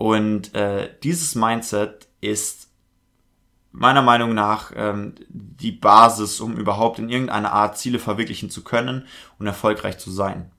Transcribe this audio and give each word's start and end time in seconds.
Und 0.00 0.54
äh, 0.54 0.88
dieses 1.02 1.34
Mindset 1.34 2.08
ist 2.22 2.70
meiner 3.70 4.00
Meinung 4.00 4.32
nach 4.32 4.72
ähm, 4.74 5.14
die 5.28 5.72
Basis, 5.72 6.40
um 6.40 6.56
überhaupt 6.56 6.98
in 6.98 7.10
irgendeiner 7.10 7.52
Art 7.52 7.76
Ziele 7.76 7.98
verwirklichen 7.98 8.48
zu 8.48 8.64
können 8.64 9.06
und 9.38 9.46
erfolgreich 9.46 9.98
zu 9.98 10.10
sein. 10.10 10.50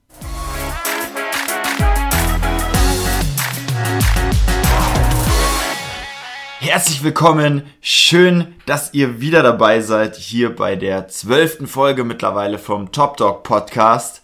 Herzlich 6.60 7.02
willkommen, 7.02 7.64
schön, 7.80 8.54
dass 8.66 8.94
ihr 8.94 9.20
wieder 9.20 9.42
dabei 9.42 9.80
seid 9.80 10.14
hier 10.14 10.54
bei 10.54 10.76
der 10.76 11.08
zwölften 11.08 11.66
Folge 11.66 12.04
mittlerweile 12.04 12.60
vom 12.60 12.92
Top 12.92 13.16
Dog 13.16 13.42
Podcast. 13.42 14.22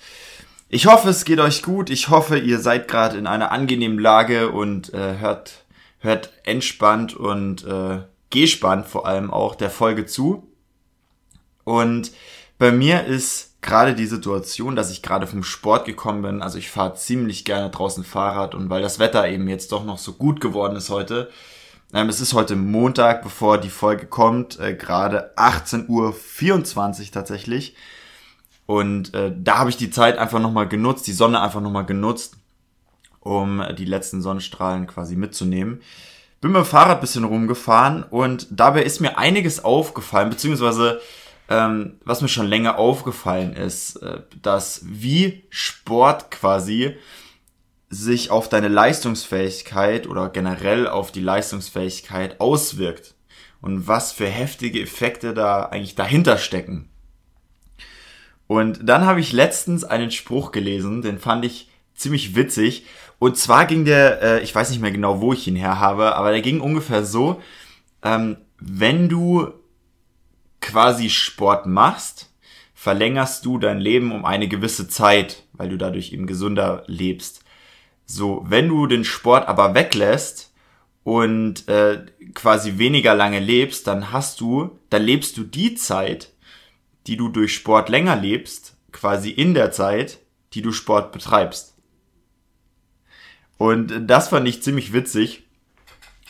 Ich 0.71 0.87
hoffe, 0.87 1.09
es 1.09 1.25
geht 1.25 1.41
euch 1.41 1.62
gut. 1.62 1.89
Ich 1.89 2.11
hoffe, 2.11 2.39
ihr 2.39 2.59
seid 2.59 2.89
gerade 2.89 3.16
in 3.16 3.27
einer 3.27 3.53
angenehmen 3.53 3.98
Lage 3.98 4.51
und 4.51 4.93
äh, 4.93 5.19
hört, 5.19 5.64
hört 6.01 6.30
entspannt 6.45 7.16
und 7.16 7.65
äh, 7.65 8.01
gespannt 8.29 8.87
vor 8.87 9.06
allem 9.06 9.30
auch 9.30 9.55
der 9.55 9.70
Folge 9.70 10.05
zu. 10.05 10.47
Und 11.65 12.12
bei 12.59 12.70
mir 12.70 13.06
ist 13.06 13.62
gerade 13.62 13.95
die 13.95 14.06
Situation, 14.06 14.77
dass 14.77 14.91
ich 14.91 15.01
gerade 15.01 15.27
vom 15.27 15.42
Sport 15.42 15.87
gekommen 15.87 16.20
bin. 16.20 16.42
Also 16.42 16.59
ich 16.59 16.69
fahre 16.70 16.95
ziemlich 16.97 17.47
gerne 17.47 17.70
draußen 17.70 18.05
Fahrrad 18.05 18.55
und 18.55 18.69
weil 18.69 18.83
das 18.83 18.98
Wetter 18.98 19.27
eben 19.27 19.48
jetzt 19.48 19.73
doch 19.73 19.84
noch 19.84 19.98
so 19.98 20.12
gut 20.12 20.39
geworden 20.42 20.77
ist 20.77 20.91
heute. 20.91 21.30
Ähm, 21.95 22.11
es 22.11 22.20
ist 22.20 22.34
heute 22.34 22.56
Montag, 22.56 23.23
bevor 23.23 23.56
die 23.56 23.70
Folge 23.70 24.05
kommt, 24.05 24.61
äh, 24.61 24.75
gerade 24.75 25.33
18.24 25.37 25.89
Uhr 25.89 27.11
tatsächlich. 27.11 27.75
Und 28.68 29.12
äh, 29.14 29.32
da 29.36 29.58
habe 29.58 29.70
ich 29.70 29.77
die 29.77 29.90
Zeit 29.90 30.18
einfach 30.18 30.38
nochmal 30.38 30.68
genutzt, 30.68 31.08
die 31.08 31.12
Sonne 31.12 31.40
einfach 31.40 31.60
nochmal 31.60 31.86
genutzt, 31.86 32.36
um 33.18 33.62
die 33.77 33.86
letzten 33.86 34.22
Sonnenstrahlen 34.22 34.86
quasi 34.86 35.16
mitzunehmen 35.16 35.80
bin 36.41 36.52
mit 36.52 36.62
dem 36.62 36.66
Fahrrad 36.66 37.00
bisschen 37.00 37.24
rumgefahren 37.24 38.04
und 38.04 38.47
dabei 38.50 38.83
ist 38.83 39.00
mir 39.00 39.19
einiges 39.19 39.64
aufgefallen, 39.64 40.30
beziehungsweise 40.30 41.00
ähm, 41.48 41.97
was 42.05 42.20
mir 42.20 42.28
schon 42.28 42.47
länger 42.47 42.78
aufgefallen 42.78 43.55
ist, 43.55 43.97
äh, 43.97 44.20
dass 44.42 44.82
wie 44.84 45.44
Sport 45.50 46.30
quasi 46.30 46.97
sich 47.91 48.30
auf 48.30 48.48
deine 48.48 48.69
Leistungsfähigkeit 48.69 50.06
oder 50.06 50.28
generell 50.28 50.86
auf 50.86 51.10
die 51.10 51.22
Leistungsfähigkeit 51.22 52.41
auswirkt 52.41 53.14
und 53.62 53.88
was 53.88 54.12
für 54.12 54.27
heftige 54.27 54.80
Effekte 54.80 55.32
da 55.32 55.64
eigentlich 55.64 55.94
dahinter 55.94 56.36
stecken. 56.36 56.91
Und 58.48 58.80
dann 58.82 59.06
habe 59.06 59.20
ich 59.20 59.32
letztens 59.32 59.84
einen 59.84 60.10
Spruch 60.10 60.50
gelesen, 60.50 61.02
den 61.02 61.20
fand 61.20 61.44
ich 61.44 61.70
ziemlich 61.94 62.34
witzig 62.34 62.84
und 63.18 63.36
zwar 63.36 63.66
ging 63.66 63.84
der, 63.84 64.22
äh, 64.22 64.42
ich 64.42 64.54
weiß 64.54 64.70
nicht 64.70 64.80
mehr 64.80 64.91
genau, 64.91 65.20
wo 65.20 65.32
ich 65.32 65.46
ihn 65.48 65.56
her 65.56 65.80
habe, 65.80 66.14
aber 66.14 66.30
der 66.30 66.41
ging 66.41 66.60
ungefähr 66.60 67.04
so, 67.04 67.42
ähm, 68.02 68.36
wenn 68.60 69.08
du 69.08 69.48
quasi 70.60 71.10
Sport 71.10 71.66
machst, 71.66 72.32
verlängerst 72.74 73.44
du 73.44 73.58
dein 73.58 73.80
Leben 73.80 74.12
um 74.12 74.24
eine 74.24 74.46
gewisse 74.46 74.88
Zeit, 74.88 75.42
weil 75.52 75.69
du 75.69 75.76
dadurch 75.76 76.12
eben 76.12 76.26
gesunder 76.26 76.84
lebst. 76.86 77.42
So, 78.06 78.44
wenn 78.48 78.69
du 78.69 78.86
den 78.86 79.04
Sport 79.04 79.48
aber 79.48 79.74
weglässt 79.74 80.52
und 81.02 81.69
äh, 81.69 82.06
quasi 82.34 82.78
weniger 82.78 83.14
lange 83.14 83.41
lebst, 83.41 83.86
dann 83.88 84.12
hast 84.12 84.41
du, 84.41 84.78
dann 84.91 85.02
lebst 85.02 85.36
du 85.36 85.42
die 85.42 85.74
Zeit, 85.74 86.30
die 87.09 87.17
du 87.17 87.28
durch 87.28 87.55
Sport 87.55 87.89
länger 87.89 88.17
lebst, 88.17 88.77
quasi 88.92 89.31
in 89.31 89.55
der 89.55 89.73
Zeit, 89.73 90.19
die 90.53 90.62
du 90.62 90.73
Sport 90.73 91.11
betreibst. 91.11 91.75
Und 93.56 94.06
das 94.06 94.28
fand 94.28 94.47
ich 94.47 94.62
ziemlich 94.62 94.92
witzig. 94.92 95.45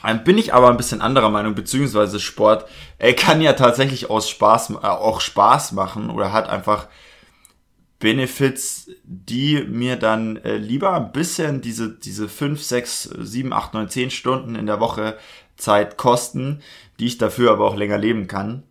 Ähm, 0.05 0.23
bin 0.23 0.39
ich 0.39 0.55
aber 0.55 0.71
ein 0.71 0.77
bisschen 0.77 1.01
anderer 1.01 1.31
Meinung, 1.31 1.57
beziehungsweise 1.57 2.21
Sport 2.21 2.67
äh, 2.99 3.13
kann 3.13 3.41
ja 3.41 3.55
tatsächlich 3.55 4.09
aus 4.09 4.31
Spaß, 4.31 4.71
äh, 4.71 4.75
auch 4.87 5.21
Spaß 5.21 5.73
machen 5.73 6.11
oder 6.11 6.33
hat 6.33 6.49
einfach 6.49 6.87
Benefits, 7.99 8.91
die 9.03 9.65
mir 9.65 9.97
dann 9.97 10.37
äh, 10.37 10.57
lieber 10.57 10.95
ein 10.95 11.11
bisschen 11.11 11.61
diese, 11.61 11.91
diese 11.91 12.29
5, 12.29 12.63
6, 12.63 13.03
7, 13.19 13.53
8, 13.53 13.75
9, 13.75 13.89
10 13.89 14.11
Stunden 14.11 14.55
in 14.55 14.67
der 14.67 14.79
Woche 14.79 15.19
Zeit 15.57 15.97
kosten, 15.97 16.63
die 17.01 17.07
ich 17.07 17.19
dafür 17.19 17.51
aber 17.51 17.67
auch 17.67 17.77
länger 17.77 17.99
leben 17.99 18.29
kann. 18.29 18.63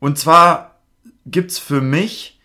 Und 0.00 0.18
zwar 0.18 0.80
gibt's 1.26 1.58
für 1.58 1.80
mich 1.80 2.40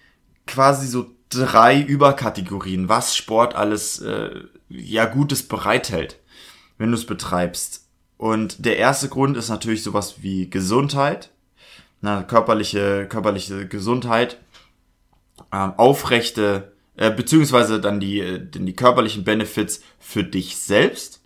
quasi 0.47 0.87
so 0.87 1.07
drei 1.29 1.81
Überkategorien, 1.81 2.89
was 2.89 3.15
Sport 3.15 3.55
alles 3.55 3.99
äh, 4.01 4.41
ja 4.69 5.05
Gutes 5.05 5.47
bereithält, 5.47 6.19
wenn 6.77 6.91
du 6.91 6.97
es 6.97 7.05
betreibst. 7.05 7.87
Und 8.17 8.65
der 8.65 8.77
erste 8.77 9.09
Grund 9.09 9.37
ist 9.37 9.49
natürlich 9.49 9.83
sowas 9.83 10.21
wie 10.21 10.49
Gesundheit, 10.49 11.31
na, 12.01 12.23
körperliche 12.23 13.07
körperliche 13.07 13.67
Gesundheit, 13.67 14.37
ähm, 15.51 15.73
aufrechte 15.77 16.73
äh, 16.95 17.11
beziehungsweise 17.11 17.79
dann 17.81 17.99
die 17.99 18.19
äh, 18.19 18.39
die 18.39 18.75
körperlichen 18.75 19.23
Benefits 19.23 19.81
für 19.99 20.23
dich 20.23 20.57
selbst 20.57 21.22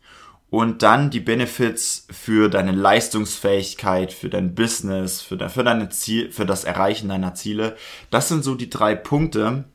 und 0.49 0.81
dann 0.81 1.09
die 1.09 1.19
Benefits 1.19 2.07
für 2.09 2.49
deine 2.49 2.71
Leistungsfähigkeit, 2.71 4.13
für 4.13 4.29
dein 4.29 4.55
Business, 4.55 5.21
für, 5.21 5.37
de, 5.37 5.49
für 5.49 5.63
deine 5.63 5.89
Ziel, 5.89 6.31
für 6.31 6.45
das 6.45 6.63
Erreichen 6.63 7.09
deiner 7.09 7.33
Ziele. 7.35 7.75
Das 8.11 8.29
sind 8.29 8.43
so 8.43 8.55
die 8.55 8.69
drei 8.69 8.95
Punkte, 8.95 9.65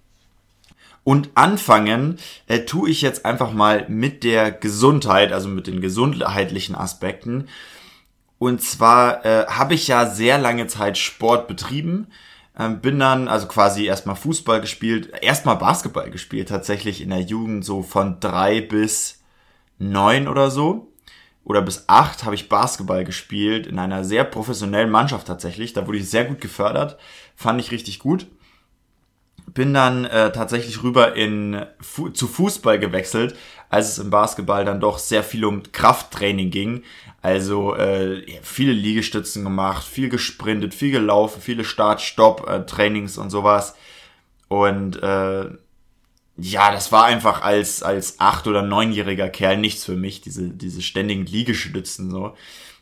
und 1.05 1.31
anfangen 1.34 2.19
äh, 2.47 2.61
tue 2.61 2.88
ich 2.88 3.03
jetzt 3.03 3.25
einfach 3.27 3.53
mal 3.53 3.87
mit 3.88 4.22
der 4.22 4.53
Gesundheit, 4.53 5.32
also 5.32 5.49
mit 5.49 5.66
den 5.66 5.81
gesundheitlichen 5.81 6.77
Aspekten. 6.77 7.49
Und 8.38 8.62
zwar 8.62 9.25
äh, 9.25 9.47
habe 9.47 9.75
ich 9.75 9.88
ja 9.88 10.06
sehr 10.06 10.38
lange 10.38 10.69
Zeit 10.69 10.99
Sport 10.99 11.49
betrieben. 11.49 12.09
Ähm, 12.59 12.81
bin 12.81 12.99
dann 12.99 13.28
also 13.28 13.49
quasi 13.49 13.84
erstmal 13.87 14.15
Fußball 14.15 14.61
gespielt, 14.61 15.12
erstmal 15.22 15.56
Basketball 15.56 16.11
gespielt, 16.11 16.49
tatsächlich 16.49 17.00
in 17.00 17.11
der 17.11 17.22
Jugend 17.22 17.65
so 17.65 17.82
von 17.82 18.21
drei 18.21 18.61
bis 18.61 19.22
neun 19.91 20.28
oder 20.28 20.50
so. 20.50 20.88
Oder 21.44 21.60
bis 21.60 21.84
acht 21.88 22.25
habe 22.25 22.37
ich 22.37 22.48
Basketball 22.48 23.04
gespielt 23.04 23.66
in 23.66 23.78
einer 23.78 24.04
sehr 24.04 24.22
professionellen 24.25 24.91
Mannschaft 24.91 25.26
tatsächlich. 25.26 25.72
Da 25.72 25.87
wurde 25.87 25.98
ich 25.98 26.09
sehr 26.09 26.25
gut 26.25 26.41
gefördert. 26.41 26.98
Fand 27.34 27.60
ich 27.60 27.72
richtig 27.72 27.98
gut 27.98 28.26
bin 29.54 29.75
dann 29.75 30.04
äh, 30.04 30.32
tatsächlich 30.32 30.82
rüber 30.82 31.15
in 31.15 31.65
Fu 31.81 32.09
zu 32.09 32.26
Fußball 32.26 32.78
gewechselt, 32.78 33.37
als 33.69 33.91
es 33.91 33.98
im 33.98 34.10
Basketball 34.10 34.65
dann 34.65 34.81
doch 34.81 34.98
sehr 34.98 35.22
viel 35.22 35.44
um 35.44 35.62
Krafttraining 35.72 36.50
ging. 36.50 36.82
Also 37.20 37.75
äh, 37.76 38.25
viele 38.43 38.72
Liegestützen 38.72 39.44
gemacht, 39.44 39.87
viel 39.87 40.09
gesprintet, 40.09 40.75
viel 40.75 40.91
gelaufen, 40.91 41.41
viele 41.41 41.64
Start-Stopp-Trainings 41.64 43.19
und 43.19 43.31
sowas. 43.31 43.76
Und 44.49 45.03
äh, 45.03 45.50
ja, 46.42 46.72
das 46.72 46.92
war 46.92 47.04
einfach 47.04 47.42
als 47.42 47.82
als 47.82 48.19
acht 48.20 48.47
oder 48.47 48.62
neunjähriger 48.62 49.28
Kerl 49.28 49.58
nichts 49.58 49.84
für 49.84 49.97
mich, 49.97 50.20
diese 50.20 50.48
diese 50.50 50.82
ständigen 50.82 51.26
Liegestützen 51.26 52.10
so. 52.10 52.34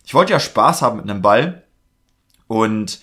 Ich 0.05 0.15
wollte 0.15 0.33
ja 0.33 0.41
Spaß 0.41 0.83
haben 0.83 0.97
mit 0.97 1.11
einem 1.11 1.23
Ball 1.23 1.63
und 2.49 3.01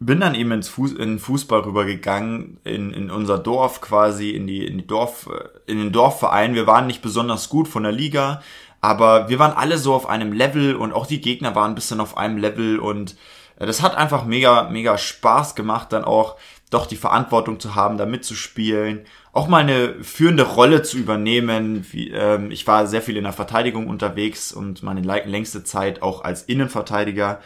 bin 0.00 0.20
dann 0.20 0.34
eben 0.34 0.52
ins 0.52 0.68
Fuß, 0.68 0.92
in 0.92 1.18
Fußball 1.18 1.60
rübergegangen, 1.60 2.58
in, 2.64 2.92
in 2.92 3.10
unser 3.10 3.38
Dorf 3.38 3.80
quasi, 3.80 4.30
in 4.30 4.46
die, 4.46 4.64
in 4.64 4.78
die 4.78 4.86
Dorf, 4.86 5.28
in 5.66 5.78
den 5.78 5.92
Dorfverein. 5.92 6.54
Wir 6.54 6.66
waren 6.66 6.86
nicht 6.86 7.02
besonders 7.02 7.48
gut 7.48 7.66
von 7.66 7.82
der 7.82 7.92
Liga, 7.92 8.42
aber 8.80 9.28
wir 9.28 9.38
waren 9.38 9.56
alle 9.56 9.76
so 9.78 9.94
auf 9.94 10.08
einem 10.08 10.32
Level 10.32 10.76
und 10.76 10.92
auch 10.92 11.06
die 11.06 11.20
Gegner 11.20 11.54
waren 11.54 11.72
ein 11.72 11.74
bisschen 11.74 12.00
auf 12.00 12.16
einem 12.16 12.38
Level 12.38 12.78
und 12.78 13.16
äh, 13.58 13.66
das 13.66 13.82
hat 13.82 13.96
einfach 13.96 14.24
mega, 14.24 14.70
mega 14.70 14.96
Spaß 14.98 15.54
gemacht, 15.54 15.92
dann 15.92 16.04
auch 16.04 16.36
doch 16.70 16.86
die 16.86 16.96
Verantwortung 16.96 17.60
zu 17.60 17.74
haben, 17.74 17.96
da 17.96 18.06
mitzuspielen, 18.06 19.06
auch 19.32 19.48
mal 19.48 19.58
eine 19.58 20.02
führende 20.02 20.44
Rolle 20.44 20.82
zu 20.82 20.98
übernehmen. 20.98 21.86
Wie, 21.90 22.10
ähm, 22.10 22.50
ich 22.50 22.66
war 22.66 22.86
sehr 22.86 23.02
viel 23.02 23.16
in 23.16 23.24
der 23.24 23.32
Verteidigung 23.32 23.86
unterwegs 23.88 24.52
und 24.52 24.82
meine 24.82 25.00
längste 25.00 25.64
Zeit 25.64 26.02
auch 26.02 26.24
als 26.24 26.42
Innenverteidiger 26.42 27.40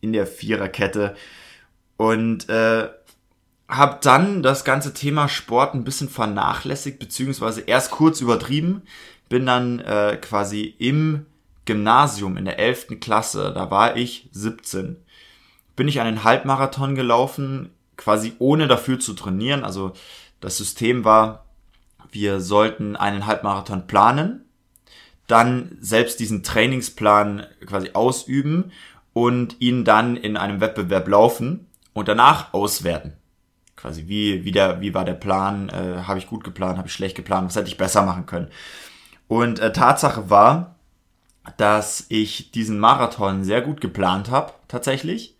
in 0.00 0.12
der 0.12 0.26
Viererkette. 0.26 1.16
Und 1.96 2.48
äh, 2.48 2.88
habe 3.68 3.98
dann 4.02 4.42
das 4.42 4.64
ganze 4.64 4.94
Thema 4.94 5.28
Sport 5.28 5.74
ein 5.74 5.84
bisschen 5.84 6.08
vernachlässigt, 6.08 6.98
beziehungsweise 6.98 7.62
erst 7.62 7.90
kurz 7.90 8.20
übertrieben. 8.20 8.82
Bin 9.28 9.46
dann 9.46 9.80
äh, 9.80 10.18
quasi 10.20 10.74
im 10.78 11.26
Gymnasium 11.64 12.36
in 12.36 12.44
der 12.44 12.58
11. 12.58 13.00
Klasse, 13.00 13.52
da 13.54 13.70
war 13.70 13.96
ich 13.96 14.28
17, 14.32 14.96
bin 15.76 15.88
ich 15.88 16.00
einen 16.00 16.24
Halbmarathon 16.24 16.94
gelaufen, 16.94 17.70
quasi 17.96 18.34
ohne 18.38 18.68
dafür 18.68 19.00
zu 19.00 19.14
trainieren. 19.14 19.64
Also 19.64 19.92
das 20.44 20.58
System 20.58 21.04
war, 21.04 21.46
wir 22.10 22.40
sollten 22.40 22.96
einen 22.96 23.26
Halbmarathon 23.26 23.86
planen, 23.86 24.44
dann 25.26 25.78
selbst 25.80 26.20
diesen 26.20 26.42
Trainingsplan 26.42 27.46
quasi 27.66 27.90
ausüben 27.94 28.72
und 29.14 29.60
ihn 29.60 29.84
dann 29.84 30.16
in 30.16 30.36
einem 30.36 30.60
Wettbewerb 30.60 31.08
laufen 31.08 31.66
und 31.94 32.08
danach 32.08 32.52
auswerten. 32.52 33.14
Quasi 33.74 34.06
wie, 34.06 34.44
wie, 34.44 34.52
der, 34.52 34.80
wie 34.80 34.92
war 34.92 35.04
der 35.04 35.14
Plan, 35.14 35.70
äh, 35.70 36.02
habe 36.06 36.18
ich 36.18 36.26
gut 36.26 36.44
geplant, 36.44 36.76
habe 36.76 36.88
ich 36.88 36.94
schlecht 36.94 37.16
geplant, 37.16 37.48
was 37.48 37.56
hätte 37.56 37.68
ich 37.68 37.78
besser 37.78 38.02
machen 38.02 38.26
können. 38.26 38.48
Und 39.26 39.58
äh, 39.58 39.72
Tatsache 39.72 40.28
war, 40.28 40.76
dass 41.56 42.06
ich 42.08 42.50
diesen 42.50 42.78
Marathon 42.78 43.44
sehr 43.44 43.62
gut 43.62 43.80
geplant 43.80 44.30
habe, 44.30 44.52
tatsächlich. 44.68 45.36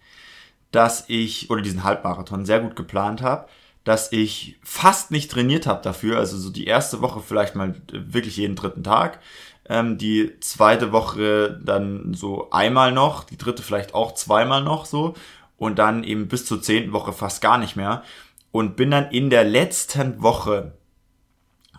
Dass 0.70 1.04
ich, 1.08 1.50
oder 1.50 1.62
diesen 1.62 1.84
Halbmarathon 1.84 2.46
sehr 2.46 2.60
gut 2.60 2.74
geplant 2.74 3.22
habe, 3.22 3.48
dass 3.84 4.12
ich 4.12 4.58
fast 4.62 5.10
nicht 5.10 5.30
trainiert 5.30 5.66
habe 5.66 5.82
dafür. 5.82 6.18
Also 6.18 6.38
so 6.38 6.50
die 6.50 6.66
erste 6.66 7.00
Woche 7.00 7.20
vielleicht 7.20 7.54
mal 7.54 7.74
wirklich 7.92 8.36
jeden 8.36 8.56
dritten 8.56 8.82
Tag. 8.82 9.20
Ähm, 9.68 9.98
die 9.98 10.38
zweite 10.40 10.92
Woche 10.92 11.60
dann 11.62 12.14
so 12.14 12.50
einmal 12.50 12.92
noch, 12.92 13.24
die 13.24 13.38
dritte 13.38 13.62
vielleicht 13.62 13.94
auch 13.94 14.14
zweimal 14.14 14.62
noch 14.62 14.86
so. 14.86 15.14
Und 15.56 15.78
dann 15.78 16.02
eben 16.02 16.28
bis 16.28 16.46
zur 16.46 16.60
zehnten 16.60 16.92
Woche 16.92 17.12
fast 17.12 17.40
gar 17.40 17.58
nicht 17.58 17.76
mehr. 17.76 18.02
Und 18.50 18.76
bin 18.76 18.90
dann 18.90 19.10
in 19.10 19.30
der 19.30 19.44
letzten 19.44 20.22
Woche, 20.22 20.72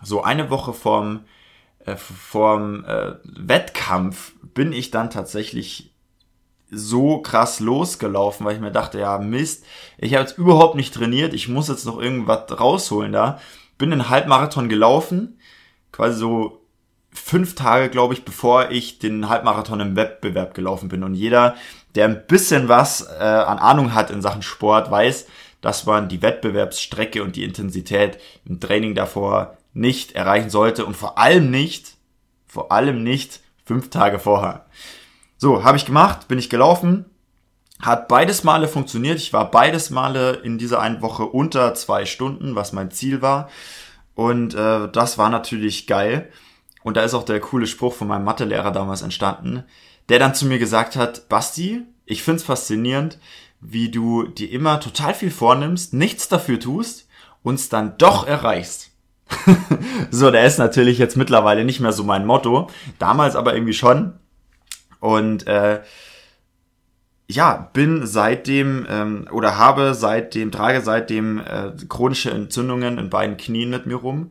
so 0.02 0.22
eine 0.22 0.50
Woche 0.50 0.72
vorm 0.72 1.24
äh, 1.86 1.96
vorm 1.96 2.84
äh, 2.84 3.14
Wettkampf 3.24 4.32
bin 4.54 4.72
ich 4.72 4.90
dann 4.90 5.10
tatsächlich 5.10 5.92
so 6.70 7.18
krass 7.18 7.60
losgelaufen, 7.60 8.44
weil 8.44 8.54
ich 8.54 8.60
mir 8.60 8.72
dachte, 8.72 8.98
ja 8.98 9.18
Mist, 9.18 9.64
ich 9.98 10.14
habe 10.14 10.22
jetzt 10.24 10.38
überhaupt 10.38 10.74
nicht 10.74 10.94
trainiert, 10.94 11.34
ich 11.34 11.48
muss 11.48 11.68
jetzt 11.68 11.86
noch 11.86 12.00
irgendwas 12.00 12.44
rausholen 12.58 13.12
da. 13.12 13.40
Bin 13.78 13.92
einen 13.92 14.08
Halbmarathon 14.08 14.68
gelaufen, 14.68 15.38
quasi 15.92 16.18
so 16.18 16.62
fünf 17.12 17.54
Tage, 17.54 17.88
glaube 17.88 18.14
ich, 18.14 18.24
bevor 18.24 18.70
ich 18.70 18.98
den 18.98 19.28
Halbmarathon 19.28 19.80
im 19.80 19.96
Wettbewerb 19.96 20.54
gelaufen 20.54 20.88
bin. 20.88 21.02
Und 21.02 21.14
jeder, 21.14 21.56
der 21.94 22.06
ein 22.06 22.26
bisschen 22.26 22.68
was 22.68 23.02
äh, 23.02 23.22
an 23.22 23.58
Ahnung 23.58 23.94
hat 23.94 24.10
in 24.10 24.22
Sachen 24.22 24.42
Sport, 24.42 24.90
weiß, 24.90 25.26
dass 25.60 25.86
man 25.86 26.08
die 26.08 26.22
Wettbewerbsstrecke 26.22 27.22
und 27.22 27.36
die 27.36 27.44
Intensität 27.44 28.18
im 28.44 28.60
Training 28.60 28.94
davor 28.94 29.56
nicht 29.72 30.12
erreichen 30.12 30.50
sollte 30.50 30.84
und 30.84 30.96
vor 30.96 31.18
allem 31.18 31.50
nicht, 31.50 31.94
vor 32.46 32.72
allem 32.72 33.02
nicht 33.02 33.40
fünf 33.64 33.90
Tage 33.90 34.18
vorher. 34.18 34.66
So, 35.38 35.64
habe 35.64 35.76
ich 35.76 35.84
gemacht, 35.84 36.28
bin 36.28 36.38
ich 36.38 36.50
gelaufen, 36.50 37.04
hat 37.80 38.08
beides 38.08 38.42
Male 38.42 38.68
funktioniert. 38.68 39.18
Ich 39.18 39.32
war 39.32 39.50
beides 39.50 39.90
Male 39.90 40.32
in 40.42 40.58
dieser 40.58 40.80
einen 40.80 41.02
Woche 41.02 41.24
unter 41.26 41.74
zwei 41.74 42.06
Stunden, 42.06 42.54
was 42.54 42.72
mein 42.72 42.90
Ziel 42.90 43.20
war. 43.20 43.50
Und 44.14 44.54
äh, 44.54 44.88
das 44.90 45.18
war 45.18 45.28
natürlich 45.28 45.86
geil. 45.86 46.30
Und 46.82 46.96
da 46.96 47.02
ist 47.02 47.14
auch 47.14 47.24
der 47.24 47.40
coole 47.40 47.66
Spruch 47.66 47.92
von 47.92 48.08
meinem 48.08 48.24
Mathelehrer 48.24 48.70
damals 48.70 49.02
entstanden, 49.02 49.64
der 50.08 50.18
dann 50.18 50.34
zu 50.34 50.46
mir 50.46 50.58
gesagt 50.58 50.96
hat, 50.96 51.28
Basti, 51.28 51.82
ich 52.06 52.22
find's 52.22 52.44
faszinierend, 52.44 53.18
wie 53.60 53.90
du 53.90 54.22
dir 54.28 54.50
immer 54.50 54.80
total 54.80 55.12
viel 55.12 55.30
vornimmst, 55.30 55.92
nichts 55.92 56.28
dafür 56.28 56.60
tust 56.60 57.08
und 57.42 57.72
dann 57.72 57.98
doch 57.98 58.26
erreichst. 58.26 58.90
so, 60.10 60.30
der 60.30 60.46
ist 60.46 60.58
natürlich 60.58 60.98
jetzt 60.98 61.16
mittlerweile 61.16 61.64
nicht 61.64 61.80
mehr 61.80 61.92
so 61.92 62.04
mein 62.04 62.24
Motto, 62.24 62.70
damals 62.98 63.34
aber 63.36 63.54
irgendwie 63.54 63.74
schon. 63.74 64.14
Und 65.00 65.46
äh, 65.46 65.80
ja, 67.28 67.70
bin 67.72 68.06
seitdem 68.06 68.86
ähm, 68.88 69.28
oder 69.32 69.56
habe 69.56 69.94
seitdem, 69.94 70.52
trage 70.52 70.80
seitdem 70.80 71.40
äh, 71.40 71.72
chronische 71.88 72.30
Entzündungen 72.30 72.98
in 72.98 73.10
beiden 73.10 73.36
Knien 73.36 73.70
mit 73.70 73.86
mir 73.86 73.96
rum, 73.96 74.30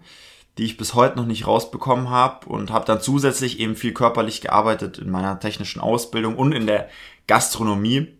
die 0.58 0.64
ich 0.64 0.78
bis 0.78 0.94
heute 0.94 1.18
noch 1.18 1.26
nicht 1.26 1.46
rausbekommen 1.46 2.10
habe 2.10 2.48
und 2.48 2.72
habe 2.72 2.86
dann 2.86 3.02
zusätzlich 3.02 3.60
eben 3.60 3.76
viel 3.76 3.94
körperlich 3.94 4.40
gearbeitet 4.42 4.98
in 4.98 5.12
meiner 5.12 5.40
technischen 5.40 5.82
Ausbildung 5.82 6.38
und 6.38 6.54
in 6.54 6.68
der 6.68 6.88
Gastronomie 7.28 8.14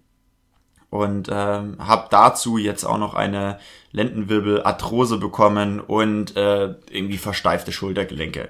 und 0.90 1.30
ähm, 1.32 1.78
habe 1.80 2.08
dazu 2.12 2.58
jetzt 2.58 2.84
auch 2.84 2.98
noch 2.98 3.16
eine 3.16 3.60
Lendenwirbelarthrose 3.92 5.18
bekommen 5.18 5.80
und 5.80 6.36
äh, 6.36 6.76
irgendwie 6.90 7.18
versteifte 7.18 7.72
Schultergelenke. 7.72 8.50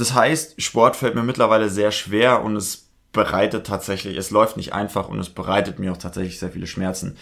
Das 0.00 0.14
heißt, 0.14 0.62
Sport 0.62 0.96
fällt 0.96 1.14
mir 1.14 1.22
mittlerweile 1.22 1.68
sehr 1.68 1.92
schwer 1.92 2.42
und 2.42 2.56
es 2.56 2.88
bereitet 3.12 3.66
tatsächlich, 3.66 4.16
es 4.16 4.30
läuft 4.30 4.56
nicht 4.56 4.72
einfach 4.72 5.08
und 5.08 5.18
es 5.18 5.28
bereitet 5.28 5.78
mir 5.78 5.92
auch 5.92 5.98
tatsächlich 5.98 6.38
sehr 6.38 6.50
viele 6.50 6.66
Schmerzen. 6.66 7.18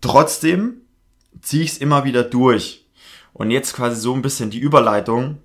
Trotzdem 0.00 0.80
ziehe 1.42 1.62
ich 1.62 1.72
es 1.72 1.78
immer 1.78 2.04
wieder 2.04 2.24
durch. 2.24 2.86
Und 3.34 3.50
jetzt 3.50 3.74
quasi 3.74 4.00
so 4.00 4.14
ein 4.14 4.22
bisschen 4.22 4.48
die 4.48 4.58
Überleitung 4.58 5.36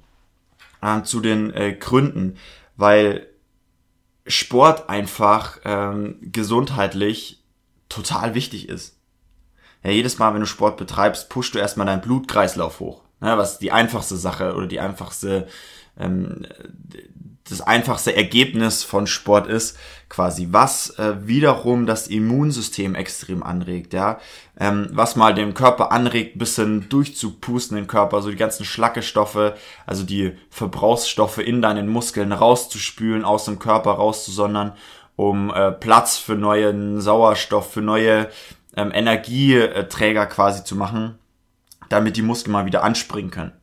äh, 0.81 1.01
zu 1.01 1.19
den 1.19 1.53
äh, 1.53 1.73
Gründen, 1.73 2.37
weil 2.77 3.27
Sport 4.25 4.89
einfach 4.89 5.59
ähm, 5.65 6.17
gesundheitlich 6.21 7.43
total 7.89 8.35
wichtig 8.35 8.69
ist. 8.69 8.97
Ja, 9.83 9.91
jedes 9.91 10.17
Mal, 10.17 10.33
wenn 10.33 10.39
du 10.39 10.47
Sport 10.47 10.77
betreibst, 10.77 11.29
pusht 11.29 11.55
du 11.55 11.59
erstmal 11.59 11.87
deinen 11.87 12.01
Blutkreislauf 12.01 12.79
hoch. 12.79 13.03
Ja, 13.21 13.37
was 13.37 13.59
die 13.59 13.73
einfachste 13.73 14.15
Sache 14.15 14.55
oder 14.55 14.67
die 14.67 14.79
einfachste 14.79 15.47
ähm, 15.99 16.45
das 17.49 17.61
einfachste 17.61 18.15
Ergebnis 18.15 18.83
von 18.83 19.05
Sport 19.05 19.47
ist, 19.47 19.77
quasi, 20.09 20.47
was 20.51 20.97
äh, 20.97 21.27
wiederum 21.27 21.85
das 21.85 22.07
Immunsystem 22.07 22.95
extrem 22.95 23.43
anregt, 23.43 23.93
ja, 23.93 24.19
ähm, 24.59 24.89
was 24.91 25.15
mal 25.15 25.33
dem 25.33 25.53
Körper 25.53 25.91
anregt, 25.91 26.39
bisschen 26.39 26.89
durchzupusten 26.89 27.77
den 27.77 27.87
Körper, 27.87 28.21
so 28.21 28.29
die 28.29 28.35
ganzen 28.35 28.65
Schlackestoffe, 28.65 29.55
also 29.85 30.03
die 30.03 30.33
Verbrauchsstoffe 30.49 31.37
in 31.37 31.61
deinen 31.61 31.87
Muskeln 31.87 32.31
rauszuspülen, 32.31 33.23
aus 33.23 33.45
dem 33.45 33.59
Körper 33.59 33.91
rauszusondern, 33.91 34.73
um 35.15 35.53
äh, 35.53 35.71
Platz 35.71 36.17
für 36.17 36.35
neuen 36.35 36.99
Sauerstoff, 36.99 37.71
für 37.71 37.81
neue 37.81 38.29
ähm, 38.75 38.91
Energieträger 38.91 40.25
quasi 40.25 40.63
zu 40.63 40.75
machen, 40.75 41.19
damit 41.89 42.17
die 42.17 42.23
Muskeln 42.23 42.53
mal 42.53 42.65
wieder 42.65 42.83
anspringen 42.83 43.31
können. 43.31 43.53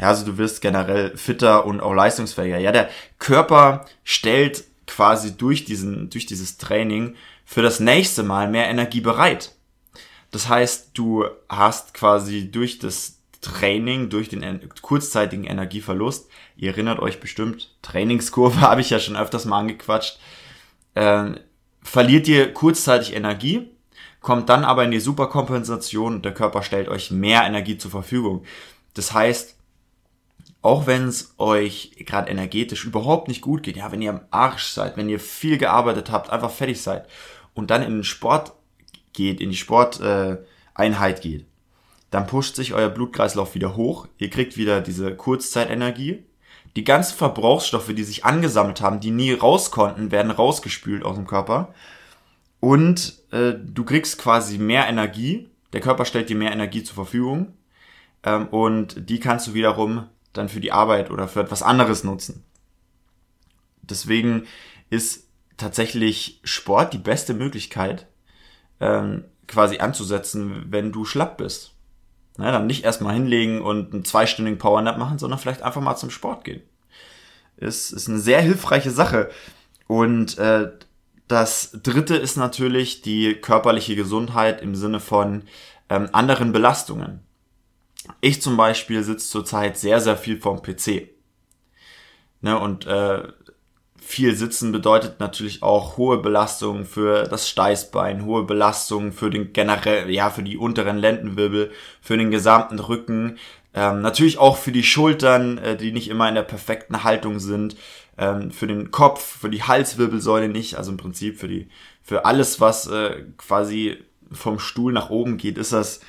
Ja, 0.00 0.08
also 0.08 0.24
du 0.24 0.38
wirst 0.38 0.62
generell 0.62 1.14
fitter 1.16 1.66
und 1.66 1.82
auch 1.82 1.92
leistungsfähiger. 1.92 2.58
Ja, 2.58 2.72
der 2.72 2.88
Körper 3.18 3.84
stellt 4.02 4.64
quasi 4.86 5.36
durch 5.36 5.66
diesen, 5.66 6.08
durch 6.08 6.24
dieses 6.24 6.56
Training 6.56 7.16
für 7.44 7.60
das 7.60 7.80
nächste 7.80 8.22
Mal 8.22 8.48
mehr 8.48 8.68
Energie 8.68 9.02
bereit. 9.02 9.54
Das 10.30 10.48
heißt, 10.48 10.92
du 10.94 11.26
hast 11.50 11.92
quasi 11.92 12.50
durch 12.50 12.78
das 12.78 13.18
Training, 13.42 14.08
durch 14.08 14.30
den 14.30 14.70
kurzzeitigen 14.80 15.44
Energieverlust, 15.44 16.30
ihr 16.56 16.70
erinnert 16.70 17.00
euch 17.00 17.20
bestimmt, 17.20 17.74
Trainingskurve 17.82 18.60
habe 18.62 18.80
ich 18.80 18.90
ja 18.90 19.00
schon 19.00 19.16
öfters 19.16 19.44
mal 19.44 19.58
angequatscht, 19.58 20.18
äh, 20.94 21.32
verliert 21.82 22.26
ihr 22.26 22.54
kurzzeitig 22.54 23.14
Energie, 23.14 23.68
kommt 24.20 24.48
dann 24.48 24.64
aber 24.64 24.84
in 24.84 24.92
die 24.92 25.00
Superkompensation 25.00 26.16
und 26.16 26.24
der 26.24 26.34
Körper 26.34 26.62
stellt 26.62 26.88
euch 26.88 27.10
mehr 27.10 27.44
Energie 27.44 27.76
zur 27.76 27.90
Verfügung. 27.90 28.44
Das 28.94 29.12
heißt, 29.12 29.56
auch 30.62 30.86
wenn 30.86 31.08
es 31.08 31.34
euch 31.38 31.92
gerade 31.98 32.30
energetisch 32.30 32.84
überhaupt 32.84 33.28
nicht 33.28 33.40
gut 33.40 33.62
geht, 33.62 33.76
ja, 33.76 33.90
wenn 33.92 34.02
ihr 34.02 34.10
am 34.10 34.20
Arsch 34.30 34.66
seid, 34.66 34.96
wenn 34.96 35.08
ihr 35.08 35.20
viel 35.20 35.58
gearbeitet 35.58 36.10
habt, 36.10 36.30
einfach 36.30 36.50
fertig 36.50 36.82
seid 36.82 37.08
und 37.54 37.70
dann 37.70 37.82
in 37.82 37.92
den 37.92 38.04
Sport 38.04 38.52
geht, 39.12 39.40
in 39.40 39.50
die 39.50 39.56
Sporteinheit 39.56 41.18
äh, 41.18 41.22
geht, 41.22 41.46
dann 42.10 42.26
pusht 42.26 42.56
sich 42.56 42.74
euer 42.74 42.88
Blutkreislauf 42.88 43.54
wieder 43.54 43.76
hoch, 43.76 44.06
ihr 44.18 44.30
kriegt 44.30 44.56
wieder 44.56 44.80
diese 44.80 45.14
Kurzzeitenergie, 45.14 46.24
die 46.76 46.84
ganzen 46.84 47.16
Verbrauchsstoffe, 47.16 47.94
die 47.94 48.04
sich 48.04 48.24
angesammelt 48.24 48.80
haben, 48.80 49.00
die 49.00 49.10
nie 49.10 49.32
raus 49.32 49.70
konnten, 49.70 50.10
werden 50.10 50.30
rausgespült 50.30 51.04
aus 51.04 51.16
dem 51.16 51.26
Körper. 51.26 51.74
Und 52.60 53.18
äh, 53.32 53.54
du 53.54 53.84
kriegst 53.84 54.18
quasi 54.18 54.58
mehr 54.58 54.86
Energie, 54.86 55.48
der 55.72 55.80
Körper 55.80 56.04
stellt 56.04 56.28
dir 56.28 56.36
mehr 56.36 56.52
Energie 56.52 56.82
zur 56.82 56.94
Verfügung. 56.94 57.54
Ähm, 58.22 58.48
und 58.48 59.08
die 59.08 59.18
kannst 59.18 59.48
du 59.48 59.54
wiederum 59.54 60.06
dann 60.32 60.48
für 60.48 60.60
die 60.60 60.72
Arbeit 60.72 61.10
oder 61.10 61.28
für 61.28 61.40
etwas 61.40 61.62
anderes 61.62 62.04
nutzen. 62.04 62.44
Deswegen 63.82 64.46
ist 64.88 65.24
tatsächlich 65.56 66.40
Sport 66.44 66.92
die 66.92 66.98
beste 66.98 67.34
Möglichkeit, 67.34 68.06
ähm, 68.80 69.24
quasi 69.46 69.78
anzusetzen, 69.78 70.66
wenn 70.70 70.92
du 70.92 71.04
schlapp 71.04 71.38
bist. 71.38 71.72
Na, 72.36 72.52
dann 72.52 72.66
nicht 72.66 72.84
erstmal 72.84 73.14
hinlegen 73.14 73.60
und 73.60 73.92
einen 73.92 74.04
zweistündigen 74.04 74.58
Powernap 74.58 74.96
machen, 74.96 75.18
sondern 75.18 75.38
vielleicht 75.38 75.62
einfach 75.62 75.82
mal 75.82 75.96
zum 75.96 76.10
Sport 76.10 76.44
gehen. 76.44 76.62
Ist, 77.56 77.92
ist 77.92 78.08
eine 78.08 78.20
sehr 78.20 78.40
hilfreiche 78.40 78.90
Sache. 78.90 79.30
Und 79.86 80.38
äh, 80.38 80.70
das 81.28 81.78
dritte 81.82 82.16
ist 82.16 82.36
natürlich 82.36 83.02
die 83.02 83.34
körperliche 83.34 83.96
Gesundheit 83.96 84.62
im 84.62 84.74
Sinne 84.74 85.00
von 85.00 85.42
ähm, 85.88 86.08
anderen 86.12 86.52
Belastungen. 86.52 87.20
Ich 88.20 88.42
zum 88.42 88.56
Beispiel 88.56 89.02
sitze 89.02 89.28
zurzeit 89.28 89.78
sehr, 89.78 90.00
sehr 90.00 90.16
viel 90.16 90.40
vorm 90.40 90.62
PC. 90.62 91.10
Ne, 92.42 92.58
und 92.58 92.86
äh, 92.86 93.22
viel 94.00 94.34
Sitzen 94.34 94.72
bedeutet 94.72 95.20
natürlich 95.20 95.62
auch 95.62 95.96
hohe 95.96 96.18
Belastungen 96.18 96.84
für 96.84 97.24
das 97.24 97.48
Steißbein, 97.48 98.24
hohe 98.24 98.44
Belastungen 98.44 99.12
für 99.12 99.30
den 99.30 99.52
generell, 99.52 100.10
ja, 100.10 100.30
für 100.30 100.42
die 100.42 100.56
unteren 100.56 100.98
Lendenwirbel, 100.98 101.70
für 102.00 102.16
den 102.16 102.30
gesamten 102.30 102.78
Rücken, 102.78 103.38
ähm, 103.72 104.00
natürlich 104.00 104.38
auch 104.38 104.56
für 104.56 104.72
die 104.72 104.82
Schultern, 104.82 105.58
äh, 105.58 105.76
die 105.76 105.92
nicht 105.92 106.08
immer 106.08 106.28
in 106.28 106.34
der 106.34 106.42
perfekten 106.42 107.04
Haltung 107.04 107.38
sind, 107.38 107.76
ähm, 108.18 108.50
für 108.50 108.66
den 108.66 108.90
Kopf, 108.90 109.38
für 109.40 109.50
die 109.50 109.62
Halswirbelsäule 109.62 110.48
nicht, 110.48 110.74
also 110.74 110.90
im 110.90 110.96
Prinzip 110.96 111.38
für 111.38 111.48
die, 111.48 111.68
für 112.02 112.24
alles, 112.24 112.60
was 112.60 112.88
äh, 112.88 113.24
quasi 113.36 113.98
vom 114.32 114.58
Stuhl 114.58 114.92
nach 114.92 115.10
oben 115.10 115.36
geht, 115.36 115.56
ist 115.56 115.72
das 115.72 116.00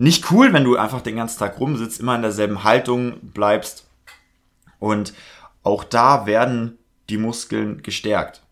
nicht 0.00 0.30
cool, 0.30 0.52
wenn 0.52 0.64
du 0.64 0.76
einfach 0.76 1.00
den 1.00 1.16
ganzen 1.16 1.40
Tag 1.40 1.58
rumsitzt, 1.58 2.00
immer 2.00 2.14
in 2.14 2.22
derselben 2.22 2.62
Haltung 2.62 3.18
bleibst. 3.20 3.88
Und 4.78 5.12
auch 5.64 5.82
da 5.82 6.24
werden 6.24 6.78
die 7.10 7.18
Muskeln 7.18 7.82
gestärkt. 7.82 8.42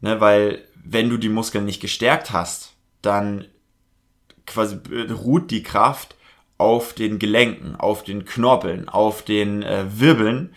Ne, 0.00 0.20
weil 0.20 0.64
wenn 0.82 1.08
du 1.08 1.18
die 1.18 1.28
Muskeln 1.28 1.66
nicht 1.66 1.80
gestärkt 1.80 2.32
hast, 2.32 2.72
dann 3.02 3.44
quasi 4.46 4.78
ruht 5.10 5.50
die 5.50 5.62
Kraft 5.62 6.16
auf 6.58 6.94
den 6.94 7.18
Gelenken, 7.18 7.76
auf 7.76 8.02
den 8.02 8.24
Knorpeln, 8.24 8.88
auf 8.88 9.22
den 9.22 9.62
äh, 9.62 9.84
Wirbeln 10.00 10.54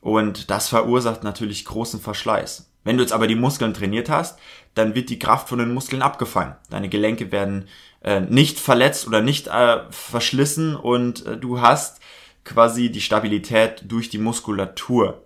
und 0.00 0.50
das 0.50 0.68
verursacht 0.68 1.22
natürlich 1.22 1.64
großen 1.64 2.00
Verschleiß. 2.00 2.70
Wenn 2.84 2.96
du 2.96 3.02
jetzt 3.02 3.12
aber 3.12 3.28
die 3.28 3.36
Muskeln 3.36 3.72
trainiert 3.72 4.10
hast, 4.10 4.38
dann 4.74 4.94
wird 4.94 5.10
die 5.10 5.18
Kraft 5.18 5.48
von 5.48 5.58
den 5.58 5.74
Muskeln 5.74 6.02
abgefangen. 6.02 6.56
Deine 6.70 6.88
Gelenke 6.88 7.30
werden 7.32 7.68
äh, 8.02 8.20
nicht 8.20 8.58
verletzt 8.58 9.06
oder 9.06 9.20
nicht 9.20 9.48
äh, 9.48 9.80
verschlissen 9.90 10.76
und 10.76 11.26
äh, 11.26 11.36
du 11.36 11.60
hast 11.60 12.00
quasi 12.44 12.90
die 12.90 13.00
Stabilität 13.00 13.84
durch 13.86 14.10
die 14.10 14.18
Muskulatur 14.18 15.24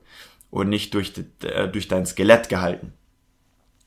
und 0.51 0.69
nicht 0.69 0.95
durch, 0.95 1.13
äh, 1.43 1.69
durch 1.69 1.89
dein 1.89 2.07
Skelett 2.07 2.49
gehalten. 2.49 2.93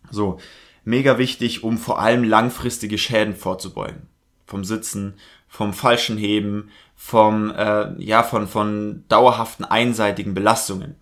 So, 0.10 0.40
mega 0.84 1.18
wichtig, 1.18 1.64
um 1.64 1.78
vor 1.78 2.00
allem 2.00 2.24
langfristige 2.24 2.98
Schäden 2.98 3.36
vorzubeugen. 3.36 4.08
Vom 4.46 4.64
Sitzen, 4.64 5.16
vom 5.48 5.74
falschen 5.74 6.18
Heben, 6.18 6.72
vom, 6.96 7.52
äh, 7.52 7.94
ja, 8.02 8.24
von, 8.24 8.48
von 8.48 9.04
dauerhaften 9.08 9.66
einseitigen 9.66 10.34
Belastungen. 10.34 10.96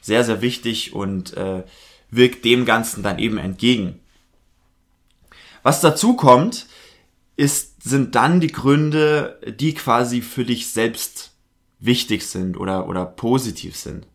Sehr, 0.00 0.24
sehr 0.24 0.42
wichtig 0.42 0.92
und 0.94 1.36
äh, 1.36 1.62
wirkt 2.12 2.44
dem 2.44 2.64
Ganzen 2.64 3.02
dann 3.02 3.18
eben 3.18 3.38
entgegen. 3.38 3.98
Was 5.64 5.80
dazu 5.80 6.14
kommt, 6.14 6.66
ist, 7.36 7.82
sind 7.82 8.14
dann 8.14 8.40
die 8.40 8.52
Gründe, 8.52 9.40
die 9.58 9.74
quasi 9.74 10.20
für 10.20 10.44
dich 10.44 10.68
selbst 10.68 11.32
wichtig 11.80 12.26
sind 12.26 12.56
oder, 12.56 12.86
oder 12.86 13.06
positiv 13.06 13.76
sind. 13.76 14.06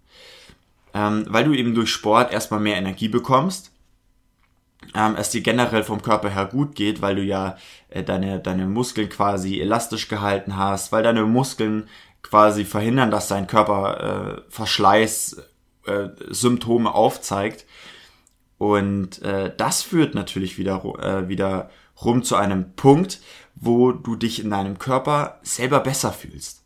Ähm, 0.93 1.25
weil 1.27 1.43
du 1.43 1.53
eben 1.53 1.75
durch 1.75 1.89
Sport 1.89 2.31
erstmal 2.31 2.59
mehr 2.59 2.77
Energie 2.77 3.09
bekommst, 3.09 3.71
ähm, 4.95 5.15
es 5.17 5.31
dir 5.31 5.41
generell 5.41 5.83
vom 5.83 6.01
Körper 6.01 6.29
her 6.29 6.45
gut 6.45 6.75
geht, 6.75 7.01
weil 7.01 7.15
du 7.15 7.23
ja 7.23 7.57
äh, 7.89 8.03
deine, 8.03 8.39
deine 8.39 8.67
Muskeln 8.67 9.09
quasi 9.09 9.59
elastisch 9.59 10.07
gehalten 10.07 10.55
hast, 10.55 10.91
weil 10.91 11.03
deine 11.03 11.23
Muskeln 11.23 11.89
quasi 12.21 12.63
verhindern, 12.63 13.11
dass 13.11 13.27
dein 13.27 13.47
Körper 13.47 14.45
äh, 14.47 14.51
Verschleiß 14.51 15.41
äh, 15.87 16.09
Symptome 16.29 16.93
aufzeigt. 16.93 17.65
Und 18.57 19.21
äh, 19.21 19.53
das 19.55 19.83
führt 19.83 20.15
natürlich 20.15 20.57
wieder, 20.57 20.83
äh, 20.99 21.29
wieder 21.29 21.69
rum 22.03 22.23
zu 22.23 22.35
einem 22.35 22.73
Punkt, 22.75 23.21
wo 23.55 23.91
du 23.91 24.15
dich 24.15 24.43
in 24.43 24.49
deinem 24.49 24.79
Körper 24.79 25.39
selber 25.43 25.79
besser 25.79 26.11
fühlst. 26.11 26.63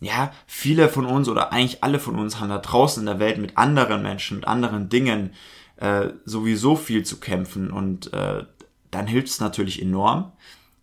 Ja, 0.00 0.32
viele 0.46 0.88
von 0.88 1.06
uns 1.06 1.28
oder 1.28 1.52
eigentlich 1.52 1.82
alle 1.82 1.98
von 1.98 2.18
uns 2.18 2.38
haben 2.38 2.50
da 2.50 2.58
draußen 2.58 3.00
in 3.00 3.06
der 3.06 3.18
Welt 3.18 3.38
mit 3.38 3.56
anderen 3.56 4.02
Menschen, 4.02 4.38
mit 4.38 4.46
anderen 4.46 4.88
Dingen 4.88 5.32
äh, 5.76 6.10
sowieso 6.24 6.76
viel 6.76 7.04
zu 7.04 7.18
kämpfen 7.18 7.70
und 7.70 8.12
äh, 8.12 8.44
dann 8.90 9.06
hilft 9.06 9.28
es 9.28 9.40
natürlich 9.40 9.80
enorm, 9.80 10.32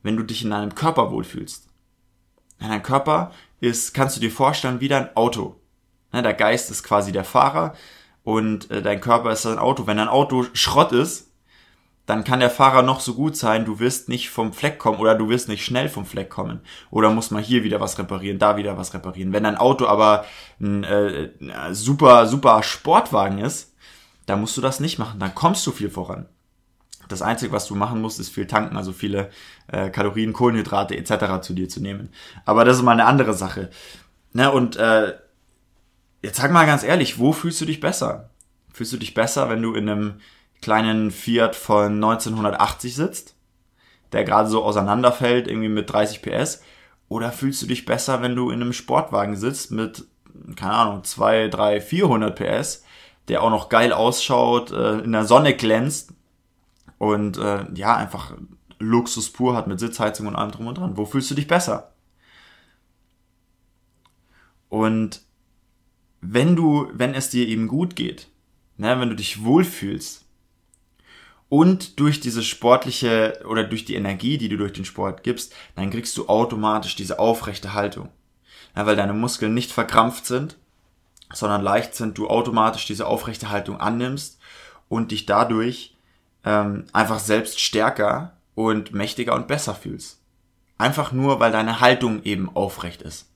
wenn 0.02 0.18
du 0.18 0.24
dich 0.24 0.44
in 0.44 0.50
deinem 0.50 0.76
Körper 0.76 1.12
wohlfühlst. 1.12 1.68
Dein 2.60 2.84
Körper 2.84 3.32
ist, 3.60 3.94
kannst 3.94 4.16
du 4.16 4.22
dir 4.22 4.32
vorstellen, 4.32 4.82
wie 4.82 4.88
dein 4.88 5.16
Auto. 5.16 5.60
Ja, 6.14 6.22
der 6.22 6.34
Geist 6.34 6.72
ist 6.72 6.84
quasi 6.84 7.12
der 7.12 7.24
Fahrer 7.24 7.74
und 8.24 8.70
äh, 8.72 8.82
dein 8.82 9.02
Körper 9.02 9.32
ist 9.32 9.46
dein 9.46 9.60
Auto. 9.60 9.88
Wenn 9.88 9.98
dein 9.98 10.08
Auto 10.08 10.46
Schrott 10.54 10.92
ist, 10.92 11.32
dann 12.06 12.24
kann 12.26 12.42
der 12.42 12.50
Fahrer 12.50 12.82
noch 12.82 13.00
so 13.00 13.14
gut 13.14 13.38
sein, 13.38 13.64
du 13.64 13.80
wirst 13.80 14.10
nicht 14.10 14.30
vom 14.30 14.52
Fleck 14.52 14.78
kommen 14.78 15.00
oder 15.00 15.16
du 15.16 15.30
wirst 15.30 15.48
nicht 15.48 15.64
schnell 15.64 15.88
vom 15.88 16.06
Fleck 16.06 16.30
kommen. 16.30 16.60
Oder 16.92 17.10
muss 17.10 17.32
man 17.32 17.42
hier 17.42 17.64
wieder 17.64 17.80
was 17.80 17.98
reparieren, 17.98 18.40
da 18.40 18.58
wieder 18.58 18.78
was 18.78 18.94
reparieren. 18.94 19.32
Wenn 19.32 19.44
dein 19.44 19.58
Auto 19.58 19.88
aber 19.88 20.26
ein 20.60 20.84
äh, 20.84 21.30
super, 21.72 22.28
super 22.28 22.62
Sportwagen 22.62 23.40
ist, 23.40 23.74
dann 24.26 24.42
musst 24.42 24.58
du 24.58 24.62
das 24.62 24.80
nicht 24.80 25.00
machen, 25.00 25.20
dann 25.20 25.34
kommst 25.34 25.66
du 25.66 25.72
viel 25.72 25.90
voran. 25.90 26.28
Das 27.08 27.22
Einzige, 27.22 27.52
was 27.52 27.68
du 27.68 27.76
machen 27.76 28.02
musst, 28.02 28.20
ist 28.20 28.30
viel 28.30 28.48
tanken, 28.48 28.78
also 28.78 28.92
viele 28.92 29.30
äh, 29.68 29.90
Kalorien, 29.90 30.34
Kohlenhydrate 30.34 30.98
etc. 30.98 31.42
zu 31.42 31.54
dir 31.54 31.70
zu 31.70 31.82
nehmen. 31.82 32.10
Aber 32.46 32.66
das 32.66 32.78
ist 32.78 32.84
mal 32.84 32.94
eine 32.94 33.06
andere 33.06 33.34
Sache. 33.34 33.70
Ne, 34.32 34.52
und 34.52 34.78
äh, 34.78 35.14
jetzt 36.24 36.38
sag 36.38 36.52
mal 36.52 36.66
ganz 36.66 36.84
ehrlich, 36.84 37.20
wo 37.20 37.34
fühlst 37.34 37.62
du 37.62 37.66
dich 37.66 37.80
besser? 37.80 38.30
Fühlst 38.72 38.94
du 38.94 38.98
dich 38.98 39.14
besser, 39.14 39.50
wenn 39.50 39.62
du 39.62 39.76
in 39.76 39.88
einem 39.88 40.22
kleinen 40.62 41.12
Fiat 41.12 41.56
von 41.56 41.94
1980 41.96 42.96
sitzt, 42.96 43.36
der 44.14 44.24
gerade 44.24 44.50
so 44.50 44.64
auseinanderfällt, 44.64 45.48
irgendwie 45.48 45.70
mit 45.70 45.92
30 45.92 46.22
PS? 46.22 46.64
Oder 47.10 47.32
fühlst 47.32 47.62
du 47.62 47.68
dich 47.68 47.86
besser, 47.86 48.22
wenn 48.22 48.36
du 48.36 48.50
in 48.50 48.62
einem 48.62 48.74
Sportwagen 48.74 49.36
sitzt 49.36 49.72
mit, 49.72 50.06
keine 50.56 50.74
Ahnung, 50.74 51.04
2, 51.04 51.50
3, 51.50 51.82
400 51.82 52.36
PS, 52.36 52.84
der 53.28 53.44
auch 53.44 53.50
noch 53.50 53.70
geil 53.70 53.94
ausschaut, 53.94 54.72
äh, 54.72 55.00
in 55.00 55.12
der 55.12 55.26
Sonne 55.26 55.56
glänzt 55.56 56.14
und 56.98 57.38
äh, 57.38 57.66
ja, 57.76 57.96
einfach 57.96 58.34
Luxus 58.80 59.30
pur 59.30 59.56
hat 59.56 59.68
mit 59.68 59.80
Sitzheizung 59.80 60.28
und 60.28 60.36
allem 60.36 60.52
drum 60.52 60.68
und 60.68 60.78
dran. 60.78 60.98
Wo 60.98 61.06
fühlst 61.06 61.30
du 61.32 61.36
dich 61.36 61.48
besser? 61.48 61.94
Und 64.70 65.22
wenn 66.26 66.56
du, 66.56 66.90
wenn 66.94 67.14
es 67.14 67.30
dir 67.30 67.48
eben 67.48 67.68
gut 67.68 67.96
geht, 67.96 68.30
ne, 68.78 69.00
wenn 69.00 69.10
du 69.10 69.16
dich 69.16 69.44
wohlfühlst 69.44 70.26
und 71.50 72.00
durch 72.00 72.20
diese 72.20 72.44
sportliche 72.44 73.44
oder 73.48 73.64
durch 73.64 73.86
die 73.86 73.96
Energie, 73.96 74.38
die 74.38 74.50
du 74.50 74.58
durch 74.58 74.74
den 74.74 74.86
Sport 74.86 75.24
gibst, 75.24 75.54
dann 75.76 75.92
kriegst 75.92 76.18
du 76.18 76.28
automatisch 76.28 76.96
diese 76.96 77.20
aufrechte 77.20 77.74
Haltung. 77.74 78.10
Ja, 78.76 78.86
weil 78.86 78.96
deine 78.96 79.14
Muskeln 79.14 79.54
nicht 79.54 79.72
verkrampft 79.72 80.26
sind, 80.26 80.58
sondern 81.32 81.62
leicht 81.62 81.94
sind, 81.94 82.18
du 82.18 82.28
automatisch 82.28 82.86
diese 82.86 83.06
aufrechte 83.06 83.50
Haltung 83.50 83.80
annimmst 83.80 84.40
und 84.90 85.12
dich 85.12 85.26
dadurch 85.26 85.96
ähm, 86.44 86.86
einfach 86.94 87.20
selbst 87.20 87.60
stärker 87.60 88.38
und 88.56 88.94
mächtiger 88.94 89.36
und 89.36 89.48
besser 89.48 89.76
fühlst. 89.76 90.22
Einfach 90.78 91.12
nur, 91.12 91.40
weil 91.40 91.52
deine 91.52 91.82
Haltung 91.82 92.24
eben 92.24 92.56
aufrecht 92.56 93.02
ist. 93.02 93.30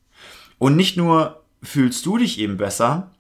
Und 0.58 0.75
nicht 0.75 0.98
nur 0.98 1.44
fühlst 1.62 2.06
du 2.06 2.18
dich 2.18 2.40
eben 2.40 2.58
besser, 2.58 3.12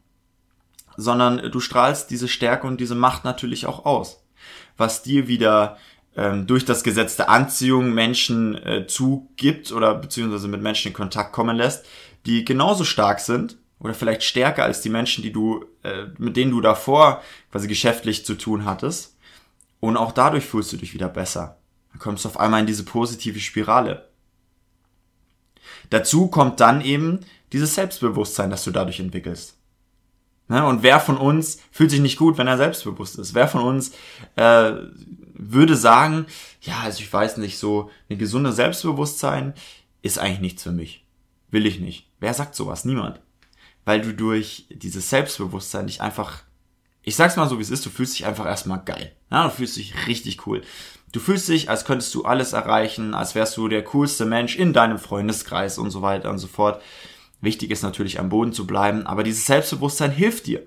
sondern 0.95 1.51
du 1.51 1.59
strahlst 1.59 2.09
diese 2.09 2.27
Stärke 2.27 2.67
und 2.67 2.79
diese 2.79 2.95
Macht 2.95 3.23
natürlich 3.23 3.65
auch 3.65 3.85
aus. 3.85 4.23
Was 4.77 5.03
dir 5.03 5.27
wieder 5.27 5.77
ähm, 6.15 6.47
durch 6.47 6.65
das 6.65 6.83
Gesetz 6.83 7.15
der 7.15 7.29
Anziehung 7.29 7.93
Menschen 7.93 8.55
äh, 8.55 8.87
zugibt 8.87 9.71
oder 9.71 9.95
beziehungsweise 9.95 10.47
mit 10.47 10.61
Menschen 10.61 10.89
in 10.89 10.93
Kontakt 10.93 11.31
kommen 11.31 11.55
lässt, 11.55 11.85
die 12.25 12.43
genauso 12.43 12.83
stark 12.83 13.19
sind 13.19 13.57
oder 13.79 13.93
vielleicht 13.93 14.23
stärker 14.23 14.63
als 14.63 14.81
die 14.81 14.89
Menschen, 14.89 15.23
die 15.23 15.31
du, 15.31 15.65
äh, 15.83 16.05
mit 16.17 16.35
denen 16.35 16.51
du 16.51 16.61
davor 16.61 17.21
quasi 17.51 17.67
geschäftlich 17.67 18.25
zu 18.25 18.33
tun 18.35 18.65
hattest. 18.65 19.15
Und 19.79 19.95
auch 19.95 20.11
dadurch 20.11 20.45
fühlst 20.45 20.73
du 20.73 20.77
dich 20.77 20.95
wieder 20.95 21.07
besser. 21.07 21.59
Dann 21.91 21.99
kommst 21.99 22.25
du 22.25 22.29
auf 22.29 22.39
einmal 22.39 22.61
in 22.61 22.65
diese 22.65 22.83
positive 22.83 23.39
Spirale. 23.39 24.09
Dazu 25.91 26.27
kommt 26.27 26.59
dann 26.59 26.81
eben 26.81 27.19
dieses 27.53 27.75
Selbstbewusstsein, 27.75 28.49
das 28.49 28.63
du 28.63 28.71
dadurch 28.71 28.99
entwickelst. 28.99 29.57
Ne? 30.47 30.65
Und 30.65 30.83
wer 30.83 30.99
von 30.99 31.17
uns 31.17 31.59
fühlt 31.71 31.91
sich 31.91 31.99
nicht 31.99 32.17
gut, 32.17 32.37
wenn 32.37 32.47
er 32.47 32.57
selbstbewusst 32.57 33.19
ist? 33.19 33.33
Wer 33.33 33.47
von 33.47 33.61
uns 33.61 33.91
äh, 34.35 34.71
würde 35.33 35.75
sagen, 35.75 36.25
ja, 36.61 36.79
also 36.83 36.99
ich 36.99 37.11
weiß 37.11 37.37
nicht, 37.37 37.57
so 37.57 37.89
ein 38.09 38.17
gesundes 38.17 38.55
Selbstbewusstsein 38.55 39.53
ist 40.01 40.19
eigentlich 40.19 40.39
nichts 40.39 40.63
für 40.63 40.71
mich. 40.71 41.05
Will 41.49 41.65
ich 41.65 41.79
nicht. 41.79 42.09
Wer 42.19 42.33
sagt 42.33 42.55
sowas? 42.55 42.85
Niemand. 42.85 43.19
Weil 43.85 44.01
du 44.01 44.13
durch 44.13 44.65
dieses 44.69 45.09
Selbstbewusstsein 45.09 45.87
dich 45.87 46.01
einfach, 46.01 46.43
ich 47.01 47.15
sag's 47.15 47.35
mal 47.35 47.47
so 47.47 47.57
wie 47.57 47.61
es 47.61 47.69
ist, 47.69 47.85
du 47.85 47.89
fühlst 47.89 48.17
dich 48.17 48.25
einfach 48.25 48.45
erstmal 48.45 48.83
geil. 48.83 49.13
Ja, 49.31 49.45
du 49.45 49.49
fühlst 49.49 49.77
dich 49.77 50.07
richtig 50.07 50.45
cool. 50.45 50.61
Du 51.11 51.19
fühlst 51.21 51.47
dich, 51.47 51.69
als 51.69 51.85
könntest 51.85 52.13
du 52.15 52.25
alles 52.25 52.53
erreichen, 52.53 53.13
als 53.13 53.33
wärst 53.33 53.55
du 53.55 53.69
der 53.69 53.83
coolste 53.83 54.25
Mensch 54.25 54.57
in 54.57 54.73
deinem 54.73 54.99
Freundeskreis 54.99 55.77
und 55.77 55.89
so 55.89 56.01
weiter 56.01 56.29
und 56.29 56.39
so 56.39 56.47
fort. 56.47 56.81
Wichtig 57.41 57.71
ist 57.71 57.83
natürlich 57.83 58.19
am 58.19 58.29
Boden 58.29 58.53
zu 58.53 58.65
bleiben, 58.65 59.05
aber 59.05 59.23
dieses 59.23 59.45
Selbstbewusstsein 59.45 60.11
hilft 60.11 60.47
dir, 60.47 60.63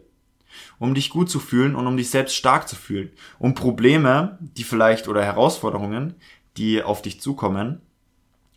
um 0.78 0.94
dich 0.94 1.10
gut 1.10 1.28
zu 1.28 1.40
fühlen 1.40 1.74
und 1.74 1.86
um 1.86 1.96
dich 1.96 2.10
selbst 2.10 2.36
stark 2.36 2.68
zu 2.68 2.76
fühlen, 2.76 3.10
um 3.38 3.54
Probleme, 3.54 4.38
die 4.40 4.64
vielleicht 4.64 5.08
oder 5.08 5.24
Herausforderungen, 5.24 6.14
die 6.56 6.82
auf 6.82 7.02
dich 7.02 7.20
zukommen, 7.20 7.80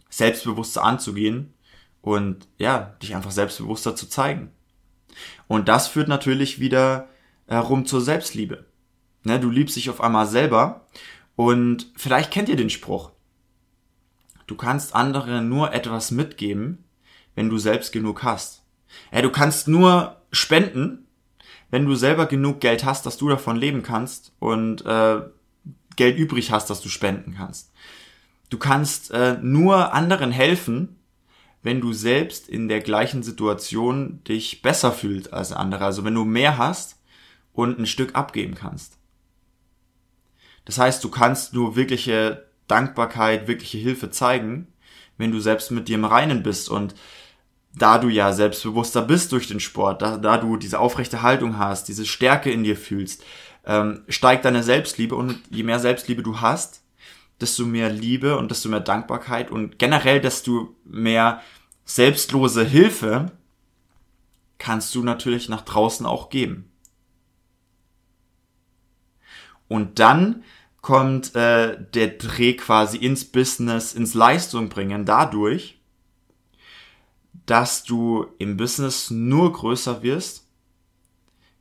selbstbewusster 0.10 0.84
anzugehen 0.84 1.54
und 2.02 2.48
ja, 2.58 2.96
dich 3.02 3.16
einfach 3.16 3.32
selbstbewusster 3.32 3.96
zu 3.96 4.08
zeigen. 4.08 4.52
Und 5.48 5.68
das 5.68 5.88
führt 5.88 6.08
natürlich 6.08 6.60
wieder 6.60 7.10
herum 7.48 7.86
zur 7.86 8.02
Selbstliebe. 8.02 8.66
Ne, 9.24 9.40
du 9.40 9.50
liebst 9.50 9.76
dich 9.76 9.90
auf 9.90 10.02
einmal 10.02 10.28
selber 10.28 10.88
und 11.36 11.92
vielleicht 11.96 12.32
kennt 12.32 12.50
ihr 12.50 12.56
den 12.56 12.70
Spruch. 12.70 13.12
Du 14.48 14.56
kannst 14.56 14.94
anderen 14.94 15.48
nur 15.48 15.74
etwas 15.74 16.12
mitgeben, 16.12 16.84
wenn 17.36 17.50
du 17.50 17.58
selbst 17.58 17.92
genug 17.92 18.24
hast. 18.24 18.64
Ja, 19.12 19.22
du 19.22 19.32
kannst 19.32 19.68
nur 19.68 20.18
spenden, 20.32 21.08
wenn 21.72 21.86
du 21.86 21.96
selber 21.96 22.28
genug 22.28 22.60
Geld 22.60 22.86
hast, 22.86 23.06
dass 23.06 23.18
du 23.18 23.30
davon 23.30 23.58
leben 23.58 23.84
kannst 23.84 24.34
und 24.40 24.86
äh, 24.86 25.22
Geld 25.96 26.18
übrig 26.18 26.52
hast, 26.52 26.70
dass 26.70 26.82
du 26.82 26.90
spenden 26.90 27.36
kannst. 27.36 27.72
Du 28.50 28.58
kannst 28.58 29.12
äh, 29.12 29.38
nur 29.42 29.94
anderen 29.94 30.32
helfen, 30.32 30.98
wenn 31.64 31.82
du 31.82 31.94
selbst 31.94 32.50
in 32.50 32.68
der 32.68 32.82
gleichen 32.82 33.24
Situation 33.24 34.24
dich 34.26 34.62
besser 34.62 34.92
fühlst 34.92 35.34
als 35.34 35.52
andere. 35.52 35.86
Also 35.86 36.04
wenn 36.04 36.14
du 36.14 36.26
mehr 36.26 36.58
hast 36.58 37.00
und 37.54 37.80
ein 37.80 37.88
Stück 37.88 38.16
abgeben 38.16 38.54
kannst. 38.54 38.98
Das 40.66 40.78
heißt, 40.78 41.04
du 41.04 41.10
kannst 41.10 41.54
nur 41.54 41.76
wirkliche 41.76 42.46
Dankbarkeit, 42.68 43.48
wirkliche 43.48 43.78
Hilfe 43.78 44.12
zeigen, 44.12 44.68
wenn 45.18 45.32
du 45.32 45.40
selbst 45.40 45.72
mit 45.72 45.88
dir 45.88 45.96
im 45.96 46.06
Reinen 46.06 46.44
bist 46.44 46.70
und 46.70 46.96
da 47.76 47.98
du 47.98 48.10
ja 48.10 48.34
selbstbewusster 48.34 49.02
bist 49.02 49.32
durch 49.32 49.48
den 49.48 49.60
Sport, 49.60 50.02
da, 50.02 50.18
da 50.18 50.38
du 50.38 50.58
diese 50.58 50.80
aufrechte 50.80 51.22
Haltung 51.22 51.58
hast, 51.58 51.88
diese 51.88 52.06
Stärke 52.06 52.52
in 52.52 52.64
dir 52.64 52.78
fühlst, 52.78 53.24
ähm, 53.66 54.04
steigt 54.08 54.46
deine 54.46 54.64
Selbstliebe 54.64 55.16
und 55.16 55.40
je 55.50 55.64
mehr 55.64 55.80
Selbstliebe 55.80 56.22
du 56.22 56.42
hast, 56.42 56.84
desto 57.42 57.66
mehr 57.66 57.90
Liebe 57.90 58.38
und 58.38 58.52
desto 58.52 58.70
mehr 58.70 58.80
Dankbarkeit 58.80 59.50
und 59.50 59.80
generell 59.80 60.22
desto 60.22 60.76
mehr 60.86 61.42
selbstlose 61.86 62.64
Hilfe 62.64 63.32
kannst 64.60 64.94
du 64.96 65.04
natürlich 65.04 65.50
nach 65.50 65.62
draußen 65.62 66.06
auch 66.06 66.30
geben. 66.30 66.72
Und 69.68 70.00
dann 70.00 70.44
kommt 70.82 71.36
äh, 71.36 71.78
der 71.94 72.08
Dreh 72.10 72.54
quasi 72.54 72.98
ins 72.98 73.26
Business, 73.26 73.94
ins 73.94 74.14
Leistung 74.14 74.70
bringen, 74.70 75.06
dadurch, 75.06 75.80
dass 77.46 77.84
du 77.84 78.28
im 78.38 78.58
Business 78.58 79.10
nur 79.12 79.52
größer 79.52 80.04
wirst, 80.04 80.48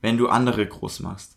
wenn 0.01 0.19
du 0.19 0.29
andere 0.29 0.67
groß 0.67 1.01
machst. 1.01 1.37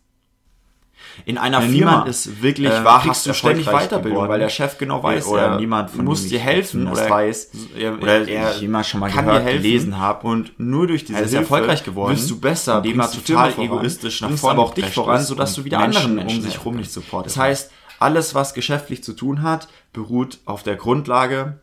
In 1.24 1.38
einer 1.38 1.62
wenn 1.62 1.70
Firma 1.70 2.02
ist 2.04 2.42
wirklich 2.42 2.70
äh, 2.70 2.84
wahrhaft 2.84 3.34
ständig 3.34 3.66
Weiterbildung, 3.66 4.12
geworden, 4.12 4.28
weil 4.28 4.38
der 4.40 4.48
Chef 4.48 4.76
genau 4.78 5.02
weiß, 5.02 5.26
oder 5.26 5.42
er 5.42 5.56
niemand 5.56 5.90
von 5.90 6.04
muss 6.04 6.26
dir 6.26 6.38
helfen 6.38 6.88
oder 6.88 7.08
weiß, 7.08 7.50
er, 7.78 7.94
oder 8.02 8.28
er 8.28 8.56
ich 8.56 8.62
immer 8.62 8.82
schon 8.82 9.00
mal 9.00 9.10
kann 9.10 9.24
gehört, 9.24 9.42
dir 9.42 9.46
helfen, 9.46 9.62
gelesen 9.62 9.98
habe 9.98 10.26
und 10.26 10.58
nur 10.58 10.86
durch 10.86 11.04
diese 11.04 11.18
er 11.18 11.24
ist 11.24 11.30
Hilfe 11.30 11.42
erfolglich 11.42 11.84
geworden, 11.84 12.16
wirst 12.16 12.30
du 12.30 12.40
besser, 12.40 12.78
indem 12.78 13.00
er 13.00 13.10
total 13.10 13.52
egoistisch 13.58 14.20
nach 14.20 14.30
vorne, 14.32 14.58
aber 14.58 14.68
auch 14.68 14.74
dich 14.74 14.86
voran, 14.86 15.22
sodass 15.22 15.54
du 15.54 15.64
wieder 15.64 15.78
Menschen 15.78 15.96
anderen 15.96 16.14
Menschen 16.16 16.38
um 16.38 16.42
sich 16.44 16.64
rum 16.64 16.76
nicht 16.76 16.92
supportest. 16.92 17.36
Das 17.36 17.42
heißt, 17.42 17.70
alles, 17.98 18.34
was 18.34 18.54
geschäftlich 18.54 19.02
zu 19.02 19.12
tun 19.14 19.42
hat, 19.42 19.68
beruht 19.92 20.38
auf 20.44 20.62
der 20.62 20.76
Grundlage, 20.76 21.60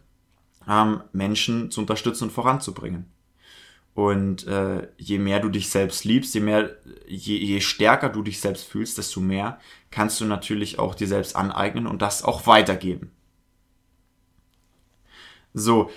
ähm, 0.69 1.01
Menschen 1.11 1.71
zu 1.71 1.81
unterstützen 1.81 2.25
und 2.25 2.31
voranzubringen. 2.31 3.05
Und 3.95 4.47
äh, 4.47 4.87
je 4.97 5.19
mehr 5.19 5.39
du 5.39 5.49
dich 5.49 5.69
selbst 5.69 6.03
liebst, 6.03 6.33
je 6.33 6.41
mehr, 6.41 6.75
je, 7.07 7.37
je 7.37 7.61
stärker 7.61 8.09
du 8.09 8.23
dich 8.23 8.39
selbst 8.39 8.67
fühlst, 8.67 8.97
desto 8.97 9.19
mehr 9.19 9.59
kannst 9.91 10.19
du 10.19 10.25
natürlich 10.25 10.79
auch 10.79 10.95
dir 10.95 11.07
selbst 11.07 11.35
aneignen 11.35 11.85
und 11.85 12.01
das 12.01 12.23
auch 12.23 12.47
weitergeben. 12.47 13.11
So, 15.53 15.91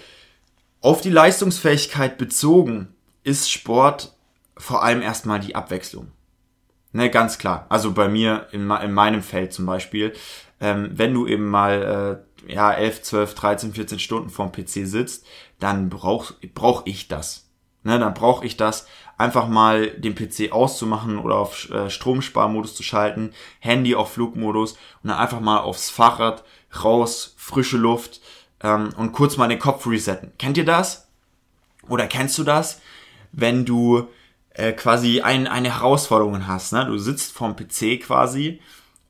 auf 0.82 1.00
die 1.00 1.10
Leistungsfähigkeit 1.10 2.18
bezogen 2.18 2.94
ist 3.24 3.50
Sport 3.50 4.14
vor 4.58 4.82
allem 4.82 5.00
erstmal 5.00 5.40
die 5.40 5.54
Abwechslung. 5.54 6.12
Ne, 6.92 7.10
ganz 7.10 7.38
klar. 7.38 7.66
Also 7.68 7.92
bei 7.92 8.08
mir 8.08 8.46
in, 8.52 8.70
in 8.70 8.92
meinem 8.92 9.22
Feld 9.22 9.52
zum 9.52 9.66
Beispiel, 9.66 10.12
ähm, 10.60 10.90
wenn 10.94 11.12
du 11.12 11.26
eben 11.26 11.48
mal 11.48 12.22
äh, 12.46 12.52
ja 12.52 12.72
11, 12.72 13.02
12, 13.02 13.34
13, 13.34 13.72
14 13.74 13.98
Stunden 13.98 14.30
vorm 14.30 14.52
PC 14.52 14.86
sitzt, 14.86 15.26
dann 15.58 15.88
brauch, 15.90 16.32
brauch 16.54 16.82
ich 16.86 17.08
das 17.08 17.46
Ne, 17.86 18.00
dann 18.00 18.14
brauche 18.14 18.44
ich 18.44 18.56
das, 18.56 18.88
einfach 19.16 19.46
mal 19.46 19.92
den 19.92 20.16
PC 20.16 20.50
auszumachen 20.50 21.18
oder 21.18 21.36
auf 21.36 21.70
äh, 21.70 21.88
Stromsparmodus 21.88 22.74
zu 22.74 22.82
schalten, 22.82 23.32
Handy 23.60 23.94
auf 23.94 24.14
Flugmodus 24.14 24.72
und 24.72 25.10
dann 25.10 25.18
einfach 25.18 25.38
mal 25.38 25.58
aufs 25.58 25.88
Fahrrad 25.88 26.42
raus, 26.82 27.36
frische 27.36 27.76
Luft 27.76 28.20
ähm, 28.60 28.88
und 28.96 29.12
kurz 29.12 29.36
mal 29.36 29.46
den 29.46 29.60
Kopf 29.60 29.86
resetten. 29.86 30.32
Kennt 30.36 30.58
ihr 30.58 30.64
das? 30.64 31.06
Oder 31.88 32.08
kennst 32.08 32.36
du 32.38 32.42
das, 32.42 32.80
wenn 33.30 33.64
du 33.64 34.08
äh, 34.56 34.72
quasi 34.72 35.20
ein, 35.20 35.46
eine 35.46 35.74
Herausforderung 35.74 36.46
hast? 36.46 36.72
Ne? 36.72 36.86
Du 36.86 36.98
sitzt 36.98 37.32
vorm 37.32 37.56
PC 37.56 38.00
quasi 38.02 38.60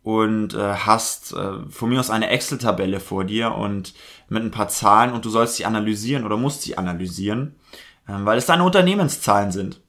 und 0.03 0.55
äh, 0.55 0.75
hast 0.75 1.33
äh, 1.33 1.69
von 1.69 1.89
mir 1.89 2.01
aus 2.01 2.11
eine 2.11 2.31
Excel-Tabelle 2.31 3.01
vor 3.01 3.25
dir 3.25 3.55
und 3.55 3.95
mit 4.29 4.43
ein 4.43 4.51
paar 4.51 4.69
Zahlen 4.69 5.13
und 5.13 5.25
du 5.25 5.31
sollst 5.31 5.57
sie 5.57 5.65
analysieren 5.65 6.25
oder 6.25 6.37
musst 6.37 6.63
sie 6.63 6.79
analysieren 6.79 7.57
ähm, 8.09 8.25
weil 8.25 8.39
es 8.39 8.47
deine 8.47 8.65
Unternehmenszahlen 8.65 9.53
sind. 9.53 9.81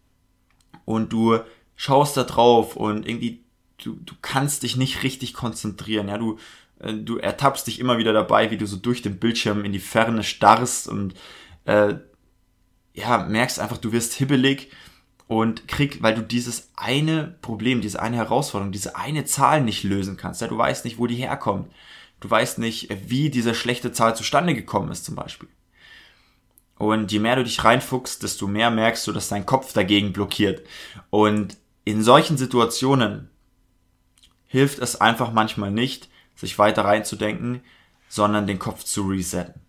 Und 0.85 1.13
du 1.13 1.39
schaust 1.75 2.17
da 2.17 2.23
drauf 2.23 2.75
und 2.75 3.07
irgendwie, 3.07 3.43
du, 3.83 3.95
du 3.95 4.15
kannst 4.21 4.63
dich 4.63 4.77
nicht 4.77 5.03
richtig 5.03 5.33
konzentrieren, 5.33 6.07
ja, 6.07 6.17
du, 6.17 6.37
äh, 6.79 6.93
du 6.93 7.17
ertappst 7.17 7.67
dich 7.67 7.79
immer 7.79 7.97
wieder 7.97 8.13
dabei, 8.13 8.51
wie 8.51 8.57
du 8.57 8.65
so 8.65 8.77
durch 8.77 9.01
den 9.01 9.19
Bildschirm 9.19 9.63
in 9.65 9.73
die 9.73 9.79
Ferne 9.79 10.23
starrst 10.23 10.87
und 10.87 11.13
äh, 11.65 11.95
ja, 12.93 13.19
merkst 13.19 13.59
einfach, 13.59 13.77
du 13.77 13.91
wirst 13.91 14.13
hibbelig 14.13 14.71
und 15.27 15.67
krieg, 15.67 16.01
weil 16.01 16.15
du 16.15 16.21
dieses 16.21 16.71
eine 16.75 17.35
Problem, 17.41 17.81
diese 17.81 18.01
eine 18.01 18.17
Herausforderung, 18.17 18.71
diese 18.71 18.95
eine 18.95 19.25
Zahl 19.25 19.61
nicht 19.61 19.83
lösen 19.83 20.17
kannst. 20.17 20.41
Ja, 20.41 20.47
du 20.47 20.57
weißt 20.57 20.85
nicht, 20.85 20.97
wo 20.97 21.07
die 21.07 21.15
herkommt. 21.15 21.71
Du 22.19 22.29
weißt 22.29 22.59
nicht, 22.59 22.89
wie 23.09 23.29
diese 23.29 23.53
schlechte 23.53 23.91
Zahl 23.91 24.15
zustande 24.15 24.55
gekommen 24.55 24.91
ist, 24.91 25.05
zum 25.05 25.15
Beispiel. 25.15 25.49
Und 26.77 27.11
je 27.11 27.19
mehr 27.19 27.35
du 27.35 27.43
dich 27.43 27.63
reinfuchst, 27.63 28.23
desto 28.23 28.47
mehr 28.47 28.69
merkst 28.69 29.05
du, 29.07 29.11
dass 29.11 29.29
dein 29.29 29.45
Kopf 29.45 29.73
dagegen 29.73 30.13
blockiert. 30.13 30.65
Und 31.09 31.57
in 31.83 32.03
solchen 32.03 32.37
Situationen 32.37 33.29
hilft 34.47 34.79
es 34.79 34.99
einfach 34.99 35.31
manchmal 35.31 35.71
nicht, 35.71 36.09
sich 36.35 36.57
weiter 36.57 36.85
reinzudenken, 36.85 37.61
sondern 38.07 38.47
den 38.47 38.59
Kopf 38.59 38.83
zu 38.83 39.07
resetten. 39.07 39.61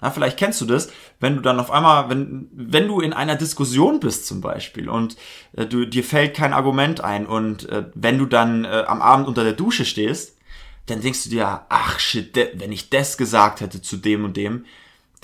Ja, 0.00 0.12
vielleicht 0.12 0.38
kennst 0.38 0.60
du 0.60 0.64
das, 0.64 0.92
wenn 1.18 1.34
du 1.34 1.42
dann 1.42 1.58
auf 1.58 1.72
einmal, 1.72 2.08
wenn, 2.08 2.48
wenn 2.52 2.86
du 2.86 3.00
in 3.00 3.12
einer 3.12 3.34
Diskussion 3.34 3.98
bist 3.98 4.26
zum 4.26 4.40
Beispiel 4.40 4.88
und 4.88 5.16
äh, 5.56 5.66
du, 5.66 5.86
dir 5.86 6.04
fällt 6.04 6.36
kein 6.36 6.52
Argument 6.52 7.00
ein 7.00 7.26
und 7.26 7.68
äh, 7.68 7.86
wenn 7.94 8.16
du 8.18 8.26
dann 8.26 8.64
äh, 8.64 8.84
am 8.86 9.02
Abend 9.02 9.26
unter 9.26 9.42
der 9.42 9.54
Dusche 9.54 9.84
stehst, 9.84 10.38
dann 10.86 11.00
denkst 11.00 11.24
du 11.24 11.30
dir, 11.30 11.62
ach 11.68 11.98
shit, 11.98 12.34
wenn 12.54 12.70
ich 12.70 12.90
das 12.90 13.18
gesagt 13.18 13.60
hätte 13.60 13.82
zu 13.82 13.96
dem 13.96 14.24
und 14.24 14.36
dem, 14.36 14.66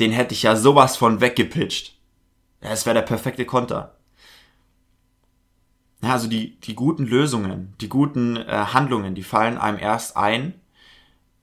den 0.00 0.10
hätte 0.10 0.34
ich 0.34 0.42
ja 0.42 0.56
sowas 0.56 0.96
von 0.96 1.20
weggepitcht. 1.20 1.96
Es 2.60 2.84
wäre 2.84 2.94
der 2.94 3.02
perfekte 3.02 3.44
Konter. 3.44 3.94
Ja, 6.02 6.12
also 6.12 6.28
die, 6.28 6.58
die 6.60 6.74
guten 6.74 7.06
Lösungen, 7.06 7.74
die 7.80 7.88
guten 7.88 8.36
äh, 8.36 8.66
Handlungen, 8.72 9.14
die 9.14 9.22
fallen 9.22 9.56
einem 9.56 9.78
erst 9.78 10.16
ein, 10.16 10.54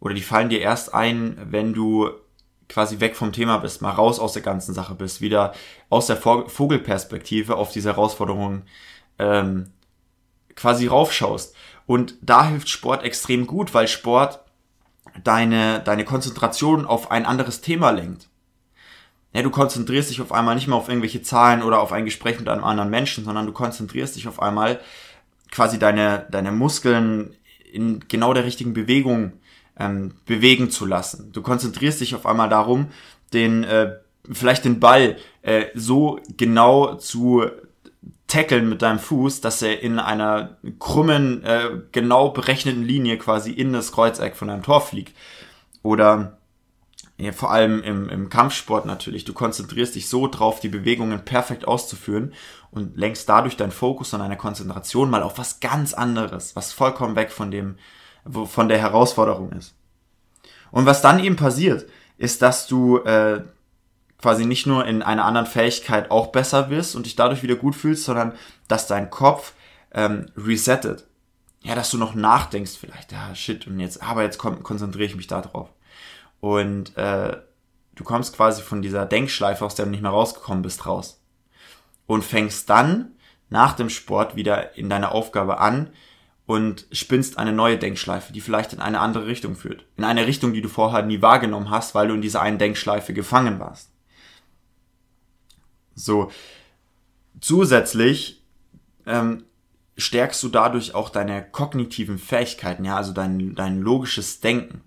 oder 0.01 0.13
die 0.13 0.21
fallen 0.21 0.49
dir 0.49 0.59
erst 0.59 0.93
ein, 0.93 1.37
wenn 1.49 1.73
du 1.73 2.09
quasi 2.71 2.99
weg 2.99 3.15
vom 3.15 3.33
Thema 3.33 3.57
bist, 3.57 3.81
mal 3.81 3.91
raus 3.91 4.19
aus 4.19 4.33
der 4.33 4.41
ganzen 4.41 4.73
Sache 4.73 4.95
bist, 4.95 5.21
wieder 5.21 5.53
aus 5.89 6.07
der 6.07 6.17
Vogelperspektive 6.17 7.55
auf 7.55 7.71
diese 7.71 7.89
Herausforderungen 7.89 8.63
ähm, 9.19 9.71
quasi 10.55 10.87
raufschaust. 10.87 11.55
Und 11.85 12.15
da 12.21 12.45
hilft 12.45 12.69
Sport 12.69 13.03
extrem 13.03 13.45
gut, 13.45 13.73
weil 13.73 13.87
Sport 13.87 14.39
deine, 15.23 15.81
deine 15.81 16.05
Konzentration 16.05 16.85
auf 16.85 17.11
ein 17.11 17.25
anderes 17.25 17.61
Thema 17.61 17.91
lenkt 17.91 18.31
ja, 19.33 19.41
du 19.41 19.49
konzentrierst 19.49 20.09
dich 20.09 20.21
auf 20.21 20.31
einmal 20.31 20.55
nicht 20.55 20.67
mehr 20.67 20.75
auf 20.75 20.89
irgendwelche 20.89 21.21
Zahlen 21.21 21.63
oder 21.63 21.79
auf 21.79 21.91
ein 21.93 22.05
Gespräch 22.05 22.37
mit 22.39 22.49
einem 22.49 22.63
anderen 22.63 22.89
Menschen, 22.89 23.23
sondern 23.23 23.45
du 23.45 23.53
konzentrierst 23.53 24.15
dich 24.15 24.27
auf 24.27 24.41
einmal 24.41 24.81
quasi 25.51 25.79
deine, 25.79 26.27
deine 26.31 26.51
Muskeln 26.51 27.35
in 27.71 28.03
genau 28.09 28.33
der 28.33 28.43
richtigen 28.43 28.73
Bewegung 28.73 29.33
ähm, 29.81 30.13
bewegen 30.25 30.69
zu 30.69 30.85
lassen. 30.85 31.31
Du 31.31 31.41
konzentrierst 31.41 32.01
dich 32.01 32.15
auf 32.15 32.25
einmal 32.25 32.49
darum, 32.49 32.87
den 33.33 33.63
äh, 33.63 33.95
vielleicht 34.31 34.65
den 34.65 34.79
Ball 34.79 35.17
äh, 35.41 35.65
so 35.73 36.19
genau 36.37 36.95
zu 36.95 37.45
tackeln 38.27 38.69
mit 38.69 38.81
deinem 38.81 38.99
Fuß, 38.99 39.41
dass 39.41 39.61
er 39.61 39.81
in 39.81 39.99
einer 39.99 40.57
krummen, 40.79 41.43
äh, 41.43 41.69
genau 41.91 42.29
berechneten 42.29 42.83
Linie 42.83 43.17
quasi 43.17 43.51
in 43.51 43.73
das 43.73 43.91
Kreuzeck 43.91 44.35
von 44.35 44.47
deinem 44.47 44.63
Tor 44.63 44.81
fliegt. 44.81 45.15
Oder 45.83 46.37
ja, 47.17 47.31
vor 47.33 47.51
allem 47.51 47.83
im, 47.83 48.09
im 48.09 48.29
Kampfsport 48.29 48.85
natürlich, 48.85 49.25
du 49.25 49.33
konzentrierst 49.33 49.95
dich 49.95 50.07
so 50.07 50.27
drauf, 50.27 50.59
die 50.59 50.69
Bewegungen 50.69 51.25
perfekt 51.25 51.67
auszuführen 51.67 52.33
und 52.71 52.97
lenkst 52.97 53.27
dadurch 53.27 53.57
deinen 53.57 53.71
Fokus 53.71 54.13
und 54.13 54.21
deine 54.21 54.37
Konzentration 54.37 55.09
mal 55.09 55.23
auf 55.23 55.37
was 55.37 55.59
ganz 55.59 55.93
anderes, 55.93 56.55
was 56.55 56.71
vollkommen 56.71 57.15
weg 57.15 57.31
von 57.31 57.51
dem, 57.51 57.75
von 58.29 58.69
der 58.69 58.77
Herausforderung 58.77 59.51
ist. 59.53 59.75
Und 60.71 60.85
was 60.85 61.01
dann 61.01 61.19
eben 61.19 61.35
passiert, 61.35 61.85
ist, 62.17 62.41
dass 62.41 62.67
du 62.67 62.99
äh, 62.99 63.43
quasi 64.21 64.45
nicht 64.45 64.67
nur 64.67 64.85
in 64.85 65.01
einer 65.01 65.25
anderen 65.25 65.47
Fähigkeit 65.47 66.11
auch 66.11 66.27
besser 66.27 66.69
wirst 66.69 66.95
und 66.95 67.05
dich 67.05 67.15
dadurch 67.15 67.43
wieder 67.43 67.55
gut 67.55 67.75
fühlst, 67.75 68.05
sondern 68.05 68.33
dass 68.67 68.87
dein 68.87 69.09
Kopf 69.09 69.53
ähm, 69.93 70.27
resettet. 70.37 71.07
Ja, 71.63 71.75
dass 71.75 71.91
du 71.91 71.97
noch 71.97 72.15
nachdenkst 72.15 72.77
vielleicht, 72.79 73.11
ja, 73.11 73.35
shit, 73.35 73.67
und 73.67 73.79
jetzt, 73.79 74.01
aber 74.01 74.23
jetzt 74.23 74.39
konzentriere 74.39 75.05
ich 75.05 75.15
mich 75.15 75.27
da 75.27 75.41
drauf. 75.41 75.69
Und 76.39 76.97
äh, 76.97 77.37
du 77.95 78.03
kommst 78.03 78.35
quasi 78.35 78.63
von 78.63 78.81
dieser 78.81 79.05
Denkschleife, 79.05 79.63
aus 79.63 79.75
der 79.75 79.85
du 79.85 79.91
nicht 79.91 80.01
mehr 80.01 80.11
rausgekommen 80.11 80.63
bist, 80.63 80.87
raus. 80.87 81.21
Und 82.07 82.23
fängst 82.23 82.69
dann 82.69 83.11
nach 83.49 83.73
dem 83.73 83.89
Sport 83.89 84.35
wieder 84.35 84.75
in 84.75 84.89
deiner 84.89 85.11
Aufgabe 85.11 85.59
an 85.59 85.91
und 86.51 86.85
spinnst 86.91 87.37
eine 87.37 87.53
neue 87.53 87.77
Denkschleife, 87.77 88.33
die 88.33 88.41
vielleicht 88.41 88.73
in 88.73 88.81
eine 88.81 88.99
andere 88.99 89.25
Richtung 89.25 89.55
führt. 89.55 89.85
In 89.95 90.03
eine 90.03 90.27
Richtung, 90.27 90.51
die 90.51 90.61
du 90.61 90.67
vorher 90.67 91.01
nie 91.01 91.21
wahrgenommen 91.21 91.69
hast, 91.69 91.95
weil 91.95 92.09
du 92.09 92.13
in 92.13 92.21
dieser 92.21 92.41
einen 92.41 92.57
Denkschleife 92.57 93.13
gefangen 93.13 93.57
warst. 93.59 93.89
So, 95.95 96.29
zusätzlich 97.39 98.43
ähm, 99.05 99.45
stärkst 99.97 100.43
du 100.43 100.49
dadurch 100.49 100.93
auch 100.93 101.09
deine 101.09 101.41
kognitiven 101.41 102.17
Fähigkeiten, 102.17 102.83
ja, 102.83 102.97
also 102.97 103.13
dein, 103.13 103.55
dein 103.55 103.79
logisches 103.79 104.41
Denken, 104.41 104.81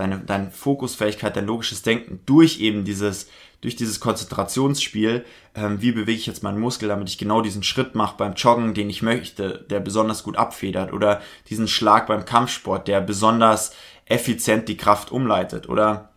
deine, 0.00 0.18
deine 0.20 0.50
Fokusfähigkeit, 0.50 1.36
dein 1.36 1.46
logisches 1.46 1.82
Denken 1.82 2.20
durch 2.26 2.60
eben 2.60 2.84
dieses, 2.84 3.28
durch 3.60 3.76
dieses 3.76 4.00
Konzentrationsspiel, 4.00 5.24
ähm, 5.54 5.82
wie 5.82 5.92
bewege 5.92 6.18
ich 6.18 6.26
jetzt 6.26 6.42
meinen 6.42 6.58
Muskel, 6.58 6.88
damit 6.88 7.08
ich 7.08 7.18
genau 7.18 7.42
diesen 7.42 7.62
Schritt 7.62 7.94
mache 7.94 8.16
beim 8.16 8.34
Joggen, 8.34 8.74
den 8.74 8.88
ich 8.88 9.02
möchte, 9.02 9.66
der 9.68 9.80
besonders 9.80 10.22
gut 10.24 10.36
abfedert, 10.36 10.92
oder 10.92 11.20
diesen 11.48 11.68
Schlag 11.68 12.06
beim 12.06 12.24
Kampfsport, 12.24 12.88
der 12.88 13.00
besonders 13.00 13.72
effizient 14.06 14.68
die 14.68 14.78
Kraft 14.78 15.12
umleitet, 15.12 15.68
oder 15.68 16.10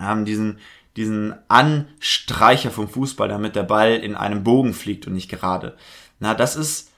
ähm, 0.00 0.26
diesen, 0.26 0.58
diesen 0.96 1.34
Anstreicher 1.48 2.70
vom 2.70 2.88
Fußball, 2.88 3.28
damit 3.28 3.56
der 3.56 3.62
Ball 3.62 3.94
in 3.94 4.14
einem 4.14 4.44
Bogen 4.44 4.74
fliegt 4.74 5.06
und 5.06 5.14
nicht 5.14 5.30
gerade. 5.30 5.76
Na, 6.20 6.34
das 6.34 6.56
ist, 6.56 6.92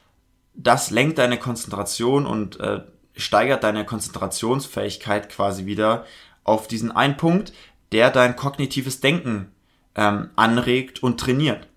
das 0.54 0.90
lenkt 0.90 1.18
deine 1.18 1.38
Konzentration 1.38 2.26
und 2.26 2.58
äh, 2.58 2.80
steigert 3.20 3.64
deine 3.64 3.84
Konzentrationsfähigkeit 3.84 5.28
quasi 5.28 5.66
wieder 5.66 6.04
auf 6.44 6.68
diesen 6.68 6.90
einen 6.90 7.16
Punkt, 7.16 7.52
der 7.92 8.10
dein 8.10 8.36
kognitives 8.36 9.00
Denken 9.00 9.52
ähm, 9.94 10.30
anregt 10.36 11.02
und 11.02 11.20
trainiert. 11.20 11.68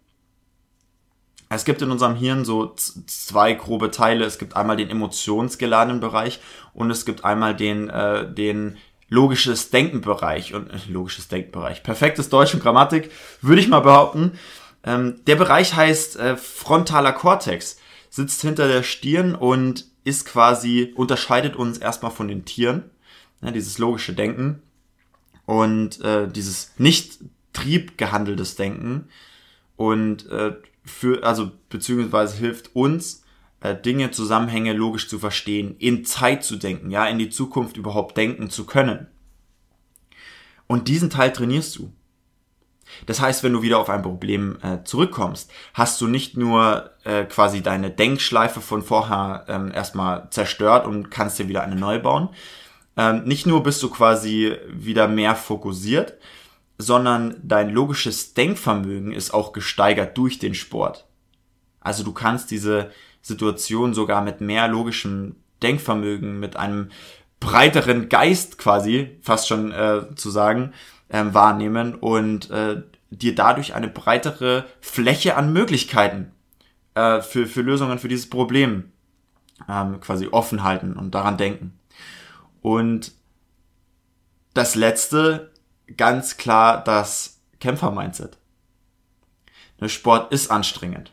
Es 1.49 1.65
gibt 1.65 1.81
in 1.81 1.91
unserem 1.91 2.15
Hirn 2.15 2.45
so 2.45 2.73
zwei 2.75 3.53
grobe 3.53 3.91
Teile. 3.91 4.25
Es 4.25 4.39
gibt 4.39 4.55
einmal 4.55 4.75
den 4.75 4.89
emotionsgeladenen 4.89 5.99
Bereich 5.99 6.39
und 6.73 6.89
es 6.89 7.05
gibt 7.05 7.23
einmal 7.23 7.55
den, 7.55 7.89
äh, 7.89 8.31
den 8.31 8.77
logisches 9.09 9.69
Denkenbereich 9.69 10.53
und 10.53 10.69
äh, 10.71 10.77
logisches 10.87 11.27
Denkenbereich. 11.27 11.83
Perfektes 11.83 12.29
Deutsch 12.29 12.53
und 12.53 12.63
Grammatik, 12.63 13.11
würde 13.41 13.61
ich 13.61 13.67
mal 13.67 13.81
behaupten. 13.81 14.39
Ähm, 14.83 15.21
der 15.27 15.35
Bereich 15.35 15.75
heißt 15.75 16.17
äh, 16.17 16.35
frontaler 16.37 17.13
Kortex, 17.13 17.77
sitzt 18.09 18.41
hinter 18.41 18.67
der 18.67 18.83
Stirn 18.83 19.35
und 19.35 19.85
ist 20.03 20.25
quasi, 20.25 20.93
unterscheidet 20.95 21.55
uns 21.55 21.77
erstmal 21.77 22.11
von 22.11 22.27
den 22.27 22.45
Tieren, 22.45 22.83
ne, 23.41 23.51
dieses 23.51 23.77
logische 23.77 24.13
Denken 24.13 24.61
und 25.45 26.01
äh, 26.01 26.27
dieses 26.27 26.71
nicht 26.77 27.19
triebgehandeltes 27.53 28.55
Denken 28.55 29.07
und 29.75 30.29
äh, 30.29 30.55
für, 30.85 31.23
also 31.23 31.51
beziehungsweise 31.69 32.37
hilft 32.37 32.75
uns, 32.75 33.23
äh, 33.61 33.75
Dinge, 33.75 34.11
Zusammenhänge 34.11 34.73
logisch 34.73 35.07
zu 35.07 35.19
verstehen, 35.19 35.75
in 35.79 36.03
Zeit 36.05 36.43
zu 36.43 36.57
denken, 36.57 36.91
ja, 36.91 37.05
in 37.05 37.17
die 37.17 37.29
Zukunft 37.29 37.77
überhaupt 37.77 38.17
denken 38.17 38.49
zu 38.49 38.65
können. 38.65 39.07
Und 40.67 40.87
diesen 40.87 41.09
Teil 41.09 41.31
trainierst 41.31 41.77
du. 41.77 41.91
Das 43.05 43.21
heißt, 43.21 43.43
wenn 43.43 43.53
du 43.53 43.61
wieder 43.61 43.79
auf 43.79 43.89
ein 43.89 44.01
Problem 44.01 44.57
äh, 44.61 44.83
zurückkommst, 44.83 45.51
hast 45.73 45.99
du 46.01 46.07
nicht 46.07 46.37
nur 46.37 46.91
äh, 47.03 47.25
quasi 47.25 47.61
deine 47.61 47.91
Denkschleife 47.91 48.61
von 48.61 48.81
vorher 48.81 49.45
ähm, 49.47 49.71
erstmal 49.73 50.29
zerstört 50.29 50.87
und 50.87 51.09
kannst 51.11 51.39
dir 51.39 51.47
wieder 51.47 51.63
eine 51.63 51.75
neu 51.75 51.99
bauen. 51.99 52.29
Ähm, 52.95 53.23
nicht 53.25 53.45
nur 53.45 53.63
bist 53.63 53.81
du 53.83 53.89
quasi 53.89 54.55
wieder 54.69 55.07
mehr 55.07 55.35
fokussiert, 55.35 56.17
sondern 56.77 57.35
dein 57.43 57.69
logisches 57.69 58.33
Denkvermögen 58.33 59.11
ist 59.11 59.33
auch 59.33 59.53
gesteigert 59.53 60.17
durch 60.17 60.39
den 60.39 60.53
Sport. 60.53 61.05
Also 61.79 62.03
du 62.03 62.13
kannst 62.13 62.51
diese 62.51 62.91
Situation 63.21 63.93
sogar 63.93 64.21
mit 64.21 64.41
mehr 64.41 64.67
logischem 64.67 65.35
Denkvermögen, 65.61 66.39
mit 66.39 66.57
einem 66.57 66.89
breiteren 67.39 68.09
Geist 68.09 68.57
quasi, 68.57 69.17
fast 69.21 69.47
schon 69.47 69.71
äh, 69.71 70.15
zu 70.15 70.29
sagen, 70.29 70.73
äh, 71.09 71.23
wahrnehmen 71.25 71.95
und 71.95 72.49
äh, 72.49 72.83
dir 73.09 73.35
dadurch 73.35 73.73
eine 73.73 73.87
breitere 73.87 74.65
Fläche 74.81 75.35
an 75.35 75.53
Möglichkeiten 75.53 76.31
äh, 76.95 77.21
für, 77.21 77.47
für 77.47 77.61
Lösungen 77.61 77.99
für 77.99 78.07
dieses 78.07 78.29
Problem 78.29 78.91
ähm, 79.69 79.99
quasi 79.99 80.27
offen 80.27 80.63
halten 80.63 80.93
und 80.93 81.11
daran 81.13 81.37
denken. 81.37 81.79
Und 82.61 83.11
das 84.53 84.75
letzte 84.75 85.51
ganz 85.97 86.37
klar 86.37 86.83
das 86.83 87.41
Kämpfer-Mindset. 87.59 88.37
Der 89.79 89.89
Sport 89.89 90.31
ist 90.31 90.49
anstrengend. 90.49 91.11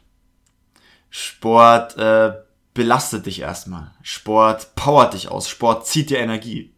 Sport 1.10 1.96
äh, 1.96 2.34
belastet 2.74 3.26
dich 3.26 3.40
erstmal. 3.40 3.92
Sport 4.02 4.74
powert 4.74 5.14
dich 5.14 5.28
aus. 5.28 5.48
Sport 5.48 5.86
zieht 5.86 6.10
dir 6.10 6.18
Energie. 6.18 6.72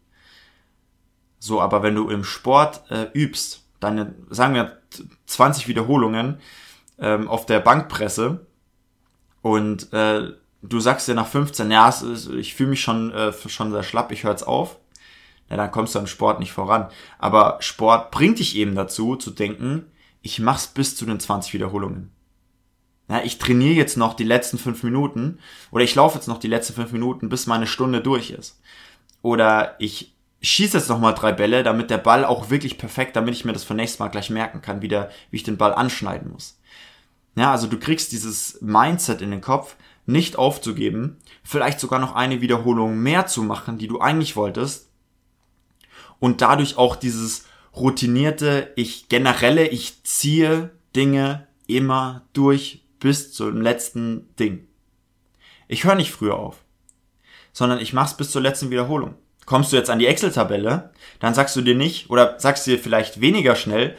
So, 1.43 1.59
aber 1.59 1.83
wenn 1.83 1.95
du 1.95 2.07
im 2.07 2.23
Sport 2.23 2.89
äh, 2.89 3.07
übst, 3.13 3.63
deine, 3.81 4.15
sagen 4.29 4.53
wir, 4.53 4.77
20 5.25 5.67
Wiederholungen 5.67 6.39
ähm, 6.97 7.27
auf 7.27 7.45
der 7.45 7.59
Bankpresse 7.59 8.45
und 9.41 9.91
äh, 9.91 10.31
du 10.61 10.79
sagst 10.79 11.09
dir 11.09 11.15
nach 11.15 11.27
15, 11.27 11.69
ja, 11.69 11.89
ist, 11.89 12.29
ich 12.29 12.53
fühle 12.53 12.69
mich 12.69 12.81
schon, 12.81 13.11
äh, 13.11 13.33
schon 13.33 13.73
sehr 13.73 13.83
schlapp, 13.83 14.13
ich 14.13 14.23
höre 14.23 14.31
jetzt 14.31 14.47
auf, 14.47 14.77
ja, 15.49 15.57
dann 15.57 15.69
kommst 15.69 15.95
du 15.95 15.99
im 15.99 16.07
Sport 16.07 16.39
nicht 16.39 16.53
voran. 16.53 16.87
Aber 17.19 17.57
Sport 17.59 18.11
bringt 18.11 18.39
dich 18.39 18.55
eben 18.55 18.73
dazu, 18.73 19.17
zu 19.17 19.29
denken, 19.29 19.91
ich 20.21 20.39
mach's 20.39 20.67
bis 20.67 20.95
zu 20.95 21.05
den 21.05 21.19
20 21.19 21.53
Wiederholungen. 21.53 22.09
Ja, 23.09 23.21
ich 23.21 23.37
trainiere 23.37 23.73
jetzt 23.73 23.97
noch 23.97 24.13
die 24.13 24.23
letzten 24.23 24.57
fünf 24.57 24.81
Minuten 24.83 25.39
oder 25.71 25.83
ich 25.83 25.93
laufe 25.93 26.15
jetzt 26.15 26.29
noch 26.29 26.39
die 26.39 26.47
letzten 26.47 26.73
fünf 26.73 26.93
Minuten, 26.93 27.27
bis 27.27 27.47
meine 27.47 27.67
Stunde 27.67 27.99
durch 27.99 28.29
ist. 28.29 28.61
Oder 29.21 29.75
ich 29.79 30.12
schieße 30.43 30.77
jetzt 30.77 30.89
noch 30.89 30.99
mal 30.99 31.13
drei 31.13 31.31
Bälle, 31.31 31.63
damit 31.63 31.89
der 31.89 31.97
Ball 31.97 32.25
auch 32.25 32.49
wirklich 32.49 32.77
perfekt, 32.77 33.15
damit 33.15 33.33
ich 33.33 33.45
mir 33.45 33.53
das 33.53 33.63
für 33.63 33.73
nächstes 33.73 33.99
Mal 33.99 34.09
gleich 34.09 34.29
merken 34.29 34.61
kann, 34.61 34.81
wieder, 34.81 35.09
wie 35.31 35.37
ich 35.37 35.43
den 35.43 35.57
Ball 35.57 35.73
anschneiden 35.73 36.31
muss. 36.31 36.59
Ja, 37.35 37.51
also 37.51 37.67
du 37.67 37.79
kriegst 37.79 38.11
dieses 38.11 38.61
Mindset 38.61 39.21
in 39.21 39.31
den 39.31 39.41
Kopf, 39.41 39.75
nicht 40.05 40.35
aufzugeben, 40.35 41.17
vielleicht 41.43 41.79
sogar 41.79 41.99
noch 41.99 42.13
eine 42.13 42.41
Wiederholung 42.41 42.99
mehr 42.99 43.25
zu 43.25 43.41
machen, 43.41 43.77
die 43.77 43.87
du 43.87 43.99
eigentlich 44.01 44.35
wolltest, 44.35 44.89
und 46.19 46.41
dadurch 46.41 46.77
auch 46.77 46.95
dieses 46.95 47.45
routinierte, 47.75 48.71
ich 48.75 49.09
generelle, 49.09 49.67
ich 49.67 50.03
ziehe 50.03 50.71
Dinge 50.95 51.47
immer 51.67 52.23
durch 52.33 52.85
bis 52.99 53.33
zum 53.33 53.61
letzten 53.61 54.33
Ding. 54.35 54.67
Ich 55.67 55.83
höre 55.83 55.95
nicht 55.95 56.11
früher 56.11 56.35
auf, 56.35 56.63
sondern 57.51 57.79
ich 57.79 57.93
mach's 57.93 58.15
bis 58.15 58.31
zur 58.31 58.41
letzten 58.41 58.69
Wiederholung. 58.69 59.15
Kommst 59.53 59.71
du 59.71 59.75
jetzt 59.77 59.91
an 59.91 59.99
die 59.99 60.07
Excel-Tabelle, 60.07 60.89
dann 61.19 61.35
sagst 61.35 61.55
du 61.55 61.61
dir 61.61 61.75
nicht 61.75 62.09
oder 62.09 62.39
sagst 62.39 62.65
dir 62.65 62.79
vielleicht 62.79 63.21
weniger 63.21 63.55
schnell, 63.55 63.95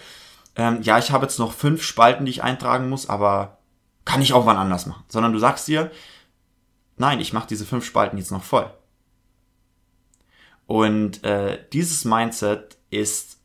ähm, 0.57 0.83
ja, 0.83 0.99
ich 0.99 1.13
habe 1.13 1.27
jetzt 1.27 1.39
noch 1.39 1.53
fünf 1.53 1.85
Spalten, 1.85 2.25
die 2.25 2.33
ich 2.33 2.43
eintragen 2.43 2.89
muss, 2.89 3.09
aber 3.09 3.59
kann 4.05 4.21
ich 4.21 4.33
auch 4.33 4.47
wann 4.47 4.57
anders 4.57 4.87
machen. 4.87 5.05
Sondern 5.07 5.33
du 5.33 5.39
sagst 5.39 5.69
dir, 5.69 5.93
nein, 6.97 7.21
ich 7.21 7.33
mache 7.33 7.47
diese 7.47 7.67
fünf 7.67 7.85
Spalten 7.85 8.19
jetzt 8.19 8.33
noch 8.33 8.43
voll. 8.43 8.69
Und 10.67 11.23
äh, 11.23 11.65
dieses 11.73 12.05
Mindset 12.05 12.77
ist 12.91 13.39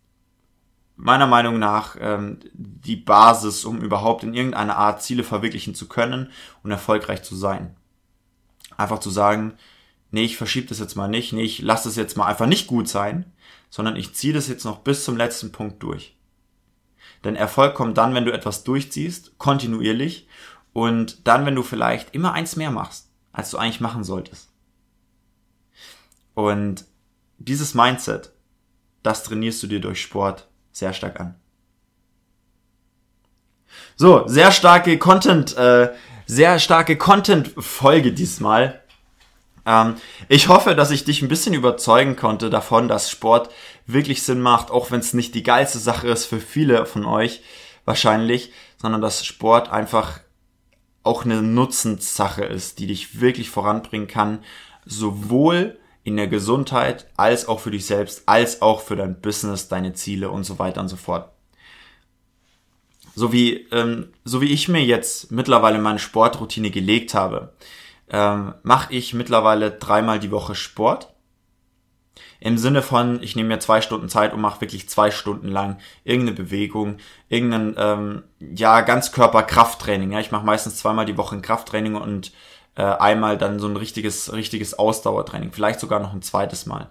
meiner 0.96 1.28
Meinung 1.28 1.60
nach 1.60 1.96
ähm, 2.00 2.40
die 2.54 2.96
Basis, 2.96 3.66
um 3.66 3.82
überhaupt 3.82 4.24
in 4.24 4.34
irgendeiner 4.34 4.78
Art 4.78 5.04
Ziele 5.04 5.24
verwirklichen 5.24 5.76
zu 5.76 5.88
können 5.88 6.32
und 6.64 6.72
erfolgreich 6.72 7.22
zu 7.22 7.36
sein. 7.36 7.76
Einfach 8.78 8.98
zu 8.98 9.12
sagen, 9.12 9.60
nee, 10.12 10.24
ich 10.24 10.38
verschiebe 10.38 10.68
das 10.68 10.80
jetzt 10.80 10.96
mal 10.96 11.08
nicht, 11.08 11.34
nee, 11.34 11.44
ich 11.44 11.62
lasse 11.62 11.90
es 11.90 11.96
jetzt 11.96 12.18
mal 12.18 12.26
einfach 12.26 12.48
nicht 12.48 12.68
gut 12.68 12.88
sein, 12.88 13.32
sondern 13.70 13.96
ich 13.96 14.14
ziehe 14.14 14.34
das 14.34 14.48
jetzt 14.48 14.66
noch 14.66 14.80
bis 14.80 15.04
zum 15.04 15.18
letzten 15.18 15.52
Punkt 15.52 15.82
durch. 15.84 16.18
Denn 17.24 17.36
Erfolg 17.36 17.76
kommt 17.76 17.98
dann, 17.98 18.14
wenn 18.14 18.26
du 18.26 18.32
etwas 18.32 18.64
durchziehst, 18.64 19.38
kontinuierlich, 19.38 20.28
und 20.72 21.28
dann, 21.28 21.46
wenn 21.46 21.56
du 21.56 21.64
vielleicht 21.64 22.14
immer 22.14 22.34
eins 22.34 22.56
mehr 22.56 22.72
machst, 22.72 23.10
als 23.32 23.50
du 23.52 23.58
eigentlich 23.58 23.82
machen 23.82 24.04
solltest. 24.04 24.50
Und 26.34 26.86
dieses 27.38 27.74
Mindset, 27.74 28.32
das 29.04 29.24
trainierst 29.24 29.62
du 29.64 29.68
dir 29.68 29.82
durch 29.82 30.02
Sport 30.02 30.48
sehr 30.72 30.94
stark 30.94 31.20
an. 31.20 31.36
So, 33.96 34.28
sehr 34.28 34.52
starke 34.52 34.98
Content, 34.98 35.58
äh, 35.58 35.94
sehr 36.26 36.60
starke 36.60 36.98
Content-Folge 36.98 38.14
diesmal. 38.14 38.79
Ähm, 39.66 39.96
ich 40.28 40.48
hoffe, 40.48 40.76
dass 40.76 40.92
ich 40.92 41.06
dich 41.06 41.22
ein 41.22 41.28
bisschen 41.28 41.54
überzeugen 41.54 42.16
konnte 42.16 42.50
davon, 42.50 42.88
dass 42.88 43.10
Sport 43.10 43.50
wirklich 43.86 44.24
Sinn 44.24 44.42
macht, 44.42 44.72
auch 44.72 44.92
wenn 44.92 45.00
es 45.00 45.14
nicht 45.14 45.36
die 45.36 45.44
geilste 45.44 45.80
Sache 45.80 46.08
ist 46.08 46.26
für 46.26 46.40
viele 46.40 46.86
von 46.86 47.06
euch 47.06 47.42
wahrscheinlich, 47.86 48.52
sondern 48.78 49.02
dass 49.02 49.26
Sport 49.26 49.72
einfach 49.72 50.20
auch 51.04 51.26
eine 51.26 51.42
Nutzenssache 51.42 52.44
ist, 52.44 52.80
die 52.80 52.88
dich 52.88 53.20
wirklich 53.20 53.50
voranbringen 53.50 54.08
kann, 54.08 54.40
sowohl 54.86 55.80
in 56.04 56.18
der 56.18 56.28
Gesundheit, 56.28 57.08
als 57.18 57.48
auch 57.48 57.60
für 57.60 57.72
dich 57.72 57.86
selbst, 57.86 58.24
als 58.26 58.62
auch 58.62 58.82
für 58.82 58.96
dein 58.96 59.20
Business, 59.22 59.68
deine 59.68 59.94
Ziele 59.94 60.30
und 60.30 60.44
so 60.44 60.60
weiter 60.60 60.82
und 60.82 60.88
so 60.88 60.96
fort. 60.96 61.32
So 63.16 63.34
wie, 63.34 63.68
ähm, 63.72 64.14
so 64.24 64.42
wie 64.42 64.52
ich 64.52 64.70
mir 64.70 64.84
jetzt 64.84 65.32
mittlerweile 65.32 65.80
meine 65.80 66.00
Sportroutine 66.00 66.72
gelegt 66.72 67.14
habe, 67.14 67.54
ähm, 68.10 68.54
mache 68.64 68.94
ich 68.94 69.14
mittlerweile 69.14 69.72
dreimal 69.72 70.20
die 70.20 70.32
Woche 70.32 70.56
Sport. 70.56 71.14
Im 72.42 72.58
Sinne 72.58 72.82
von, 72.82 73.22
ich 73.22 73.36
nehme 73.36 73.50
mir 73.50 73.60
zwei 73.60 73.82
Stunden 73.82 74.08
Zeit 74.08 74.34
und 74.34 74.42
mache 74.42 74.62
wirklich 74.62 74.88
zwei 74.90 75.12
Stunden 75.12 75.50
lang 75.50 75.78
irgendeine 76.06 76.38
Bewegung, 76.38 76.98
irgendein 77.28 77.76
ähm, 77.78 78.24
ja 78.40 78.82
Ganzkörper-Krafttraining. 78.82 80.12
Ja, 80.12 80.20
ich 80.20 80.32
mache 80.32 80.46
meistens 80.46 80.78
zweimal 80.78 81.06
die 81.06 81.18
Woche 81.18 81.36
ein 81.36 81.42
Krafttraining 81.42 81.96
und 81.96 82.32
äh, 82.76 82.84
einmal 82.84 83.38
dann 83.38 83.60
so 83.60 83.68
ein 83.68 83.76
richtiges 83.76 84.32
richtiges 84.32 84.78
Ausdauertraining, 84.78 85.52
vielleicht 85.52 85.82
sogar 85.82 86.00
noch 86.00 86.14
ein 86.14 86.22
zweites 86.22 86.66
Mal. 86.66 86.90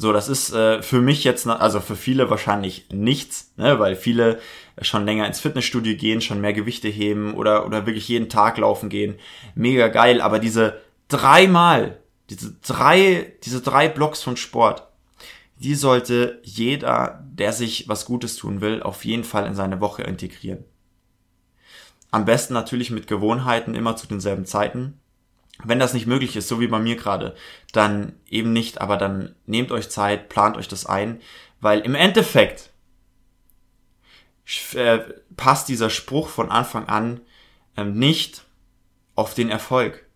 So, 0.00 0.12
das 0.12 0.28
ist 0.28 0.52
äh, 0.54 0.82
für 0.82 1.00
mich 1.00 1.24
jetzt, 1.24 1.46
also 1.46 1.80
für 1.80 1.96
viele 1.96 2.30
wahrscheinlich 2.30 2.86
nichts, 2.90 3.52
ne, 3.56 3.78
weil 3.78 3.96
viele 3.96 4.38
schon 4.80 5.04
länger 5.04 5.26
ins 5.26 5.40
Fitnessstudio 5.40 5.94
gehen, 5.96 6.22
schon 6.22 6.40
mehr 6.40 6.54
Gewichte 6.54 6.88
heben 6.88 7.34
oder 7.34 7.66
oder 7.66 7.84
wirklich 7.84 8.08
jeden 8.08 8.30
Tag 8.30 8.56
laufen 8.56 8.88
gehen. 8.88 9.16
Mega 9.54 9.88
geil, 9.88 10.22
aber 10.22 10.38
diese 10.38 10.80
dreimal 11.08 11.98
diese 12.30 12.54
drei, 12.62 13.32
diese 13.42 13.60
drei 13.60 13.88
Blocks 13.88 14.22
von 14.22 14.36
Sport, 14.36 14.86
die 15.56 15.74
sollte 15.74 16.40
jeder, 16.44 17.22
der 17.32 17.52
sich 17.52 17.88
was 17.88 18.06
Gutes 18.06 18.36
tun 18.36 18.60
will, 18.60 18.82
auf 18.82 19.04
jeden 19.04 19.24
Fall 19.24 19.46
in 19.46 19.54
seine 19.54 19.80
Woche 19.80 20.04
integrieren. 20.04 20.64
Am 22.12 22.24
besten 22.24 22.54
natürlich 22.54 22.90
mit 22.90 23.08
Gewohnheiten 23.08 23.74
immer 23.74 23.96
zu 23.96 24.06
denselben 24.06 24.46
Zeiten. 24.46 24.99
Wenn 25.64 25.78
das 25.78 25.94
nicht 25.94 26.06
möglich 26.06 26.36
ist, 26.36 26.48
so 26.48 26.60
wie 26.60 26.66
bei 26.66 26.78
mir 26.78 26.96
gerade, 26.96 27.34
dann 27.72 28.14
eben 28.28 28.52
nicht, 28.52 28.80
aber 28.80 28.96
dann 28.96 29.34
nehmt 29.46 29.72
euch 29.72 29.90
Zeit, 29.90 30.28
plant 30.28 30.56
euch 30.56 30.68
das 30.68 30.86
ein, 30.86 31.20
weil 31.60 31.80
im 31.80 31.94
Endeffekt 31.94 32.70
äh, 34.74 34.98
passt 35.36 35.68
dieser 35.68 35.90
Spruch 35.90 36.28
von 36.28 36.50
Anfang 36.50 36.88
an 36.88 37.20
ähm, 37.76 37.98
nicht 37.98 38.44
auf 39.14 39.34
den 39.34 39.50
Erfolg. 39.50 40.06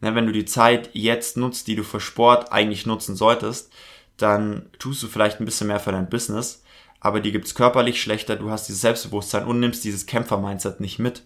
Ne, 0.00 0.14
wenn 0.14 0.26
du 0.26 0.32
die 0.32 0.44
Zeit 0.44 0.90
jetzt 0.92 1.36
nutzt, 1.36 1.66
die 1.66 1.74
du 1.74 1.82
für 1.82 2.00
Sport 2.00 2.52
eigentlich 2.52 2.86
nutzen 2.86 3.16
solltest, 3.16 3.72
dann 4.16 4.70
tust 4.78 5.02
du 5.02 5.08
vielleicht 5.08 5.40
ein 5.40 5.44
bisschen 5.44 5.68
mehr 5.68 5.80
für 5.80 5.92
dein 5.92 6.08
Business, 6.08 6.62
aber 7.00 7.20
die 7.20 7.32
gibt's 7.32 7.54
körperlich 7.54 8.00
schlechter, 8.00 8.36
du 8.36 8.50
hast 8.50 8.68
dieses 8.68 8.80
Selbstbewusstsein 8.80 9.46
und 9.46 9.60
nimmst 9.60 9.84
dieses 9.84 10.06
Kämpfer-Mindset 10.06 10.80
nicht 10.80 10.98
mit. 10.98 11.22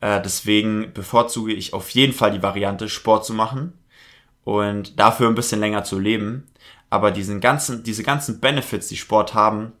Äh, 0.00 0.20
deswegen 0.22 0.92
bevorzuge 0.92 1.52
ich 1.52 1.72
auf 1.72 1.90
jeden 1.90 2.12
Fall 2.12 2.32
die 2.32 2.42
Variante, 2.42 2.88
Sport 2.88 3.24
zu 3.24 3.34
machen 3.34 3.72
und 4.44 4.98
dafür 4.98 5.28
ein 5.28 5.34
bisschen 5.34 5.60
länger 5.60 5.84
zu 5.84 5.98
leben, 5.98 6.46
aber 6.88 7.10
diesen 7.10 7.40
ganzen, 7.40 7.82
diese 7.82 8.02
ganzen 8.02 8.40
Benefits, 8.40 8.88
die 8.88 8.96
Sport 8.96 9.34
haben, 9.34 9.72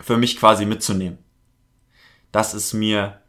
für 0.00 0.16
mich 0.16 0.38
quasi 0.38 0.66
mitzunehmen. 0.66 1.18
Das 2.32 2.54
ist 2.54 2.74
mir 2.74 3.20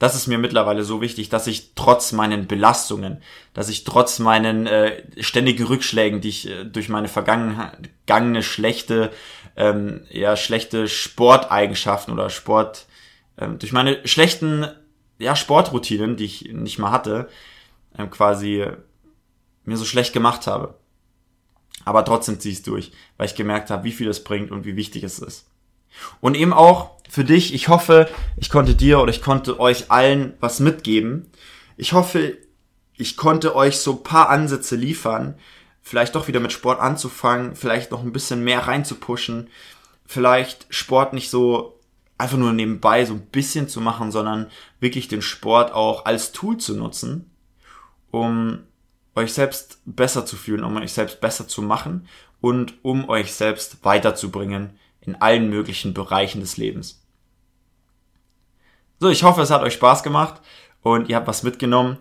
das 0.00 0.14
ist 0.14 0.28
mir 0.28 0.38
mittlerweile 0.38 0.82
so 0.82 1.02
wichtig, 1.02 1.28
dass 1.28 1.46
ich 1.46 1.74
trotz 1.74 2.12
meinen 2.12 2.46
Belastungen, 2.46 3.22
dass 3.52 3.68
ich 3.68 3.84
trotz 3.84 4.18
meinen 4.18 4.66
äh, 4.66 5.02
ständigen 5.22 5.66
Rückschlägen, 5.66 6.22
die 6.22 6.30
ich 6.30 6.48
äh, 6.48 6.64
durch 6.64 6.88
meine 6.88 7.08
vergangene 7.08 8.42
schlechte, 8.42 9.10
ähm, 9.56 10.06
ja 10.08 10.36
schlechte 10.36 10.88
Sporteigenschaften 10.88 12.14
oder 12.14 12.30
Sport, 12.30 12.86
ähm, 13.36 13.58
durch 13.58 13.72
meine 13.72 14.06
schlechten 14.08 14.66
ja 15.20 15.36
Sportroutinen, 15.36 16.16
die 16.16 16.24
ich 16.24 16.52
nicht 16.52 16.78
mal 16.78 16.90
hatte, 16.90 17.28
ähm, 17.96 18.10
quasi 18.10 18.66
mir 19.64 19.76
so 19.76 19.84
schlecht 19.84 20.12
gemacht 20.12 20.46
habe. 20.46 20.74
Aber 21.84 22.04
trotzdem 22.04 22.40
ziehe 22.40 22.52
ich 22.52 22.58
es 22.58 22.64
durch, 22.64 22.92
weil 23.16 23.26
ich 23.26 23.34
gemerkt 23.34 23.70
habe, 23.70 23.84
wie 23.84 23.92
viel 23.92 24.08
es 24.08 24.24
bringt 24.24 24.50
und 24.50 24.64
wie 24.64 24.76
wichtig 24.76 25.02
es 25.04 25.18
ist. 25.18 25.46
Und 26.20 26.34
eben 26.36 26.52
auch 26.52 26.92
für 27.08 27.24
dich, 27.24 27.54
ich 27.54 27.68
hoffe, 27.68 28.08
ich 28.36 28.50
konnte 28.50 28.74
dir 28.74 29.00
oder 29.00 29.10
ich 29.10 29.22
konnte 29.22 29.58
euch 29.58 29.90
allen 29.90 30.34
was 30.40 30.60
mitgeben. 30.60 31.30
Ich 31.76 31.92
hoffe, 31.92 32.38
ich 32.96 33.16
konnte 33.16 33.56
euch 33.56 33.78
so 33.78 33.96
paar 33.96 34.28
Ansätze 34.28 34.76
liefern, 34.76 35.36
vielleicht 35.82 36.14
doch 36.14 36.28
wieder 36.28 36.40
mit 36.40 36.52
Sport 36.52 36.80
anzufangen, 36.80 37.56
vielleicht 37.56 37.90
noch 37.90 38.02
ein 38.02 38.12
bisschen 38.12 38.44
mehr 38.44 38.68
reinzupushen, 38.68 39.48
vielleicht 40.06 40.66
Sport 40.68 41.14
nicht 41.14 41.30
so 41.30 41.79
einfach 42.20 42.36
nur 42.38 42.52
nebenbei 42.52 43.04
so 43.04 43.14
ein 43.14 43.26
bisschen 43.26 43.68
zu 43.68 43.80
machen, 43.80 44.12
sondern 44.12 44.50
wirklich 44.78 45.08
den 45.08 45.22
Sport 45.22 45.72
auch 45.72 46.04
als 46.04 46.32
Tool 46.32 46.58
zu 46.58 46.76
nutzen, 46.76 47.30
um 48.10 48.60
euch 49.14 49.32
selbst 49.32 49.78
besser 49.84 50.26
zu 50.26 50.36
fühlen, 50.36 50.64
um 50.64 50.76
euch 50.76 50.92
selbst 50.92 51.20
besser 51.20 51.48
zu 51.48 51.62
machen 51.62 52.06
und 52.40 52.74
um 52.82 53.08
euch 53.08 53.32
selbst 53.32 53.84
weiterzubringen 53.84 54.78
in 55.00 55.16
allen 55.16 55.48
möglichen 55.48 55.94
Bereichen 55.94 56.40
des 56.40 56.56
Lebens. 56.56 57.02
So, 58.98 59.08
ich 59.08 59.22
hoffe, 59.22 59.40
es 59.40 59.50
hat 59.50 59.62
euch 59.62 59.74
Spaß 59.74 60.02
gemacht 60.02 60.40
und 60.82 61.08
ihr 61.08 61.16
habt 61.16 61.26
was 61.26 61.42
mitgenommen. 61.42 61.96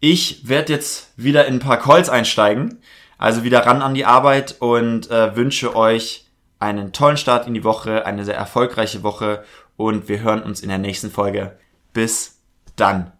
Ich 0.00 0.48
werde 0.48 0.72
jetzt 0.72 1.12
wieder 1.16 1.46
in 1.46 1.54
ein 1.54 1.60
paar 1.60 1.78
Calls 1.78 2.08
einsteigen, 2.08 2.82
also 3.16 3.44
wieder 3.44 3.64
ran 3.64 3.80
an 3.80 3.94
die 3.94 4.04
Arbeit 4.04 4.56
und 4.58 5.08
äh, 5.10 5.36
wünsche 5.36 5.76
euch 5.76 6.23
einen 6.64 6.92
tollen 6.92 7.16
Start 7.16 7.46
in 7.46 7.54
die 7.54 7.64
Woche, 7.64 8.06
eine 8.06 8.24
sehr 8.24 8.36
erfolgreiche 8.36 9.02
Woche 9.02 9.44
und 9.76 10.08
wir 10.08 10.20
hören 10.20 10.42
uns 10.42 10.60
in 10.60 10.68
der 10.68 10.78
nächsten 10.78 11.10
Folge. 11.10 11.58
Bis 11.92 12.40
dann. 12.76 13.12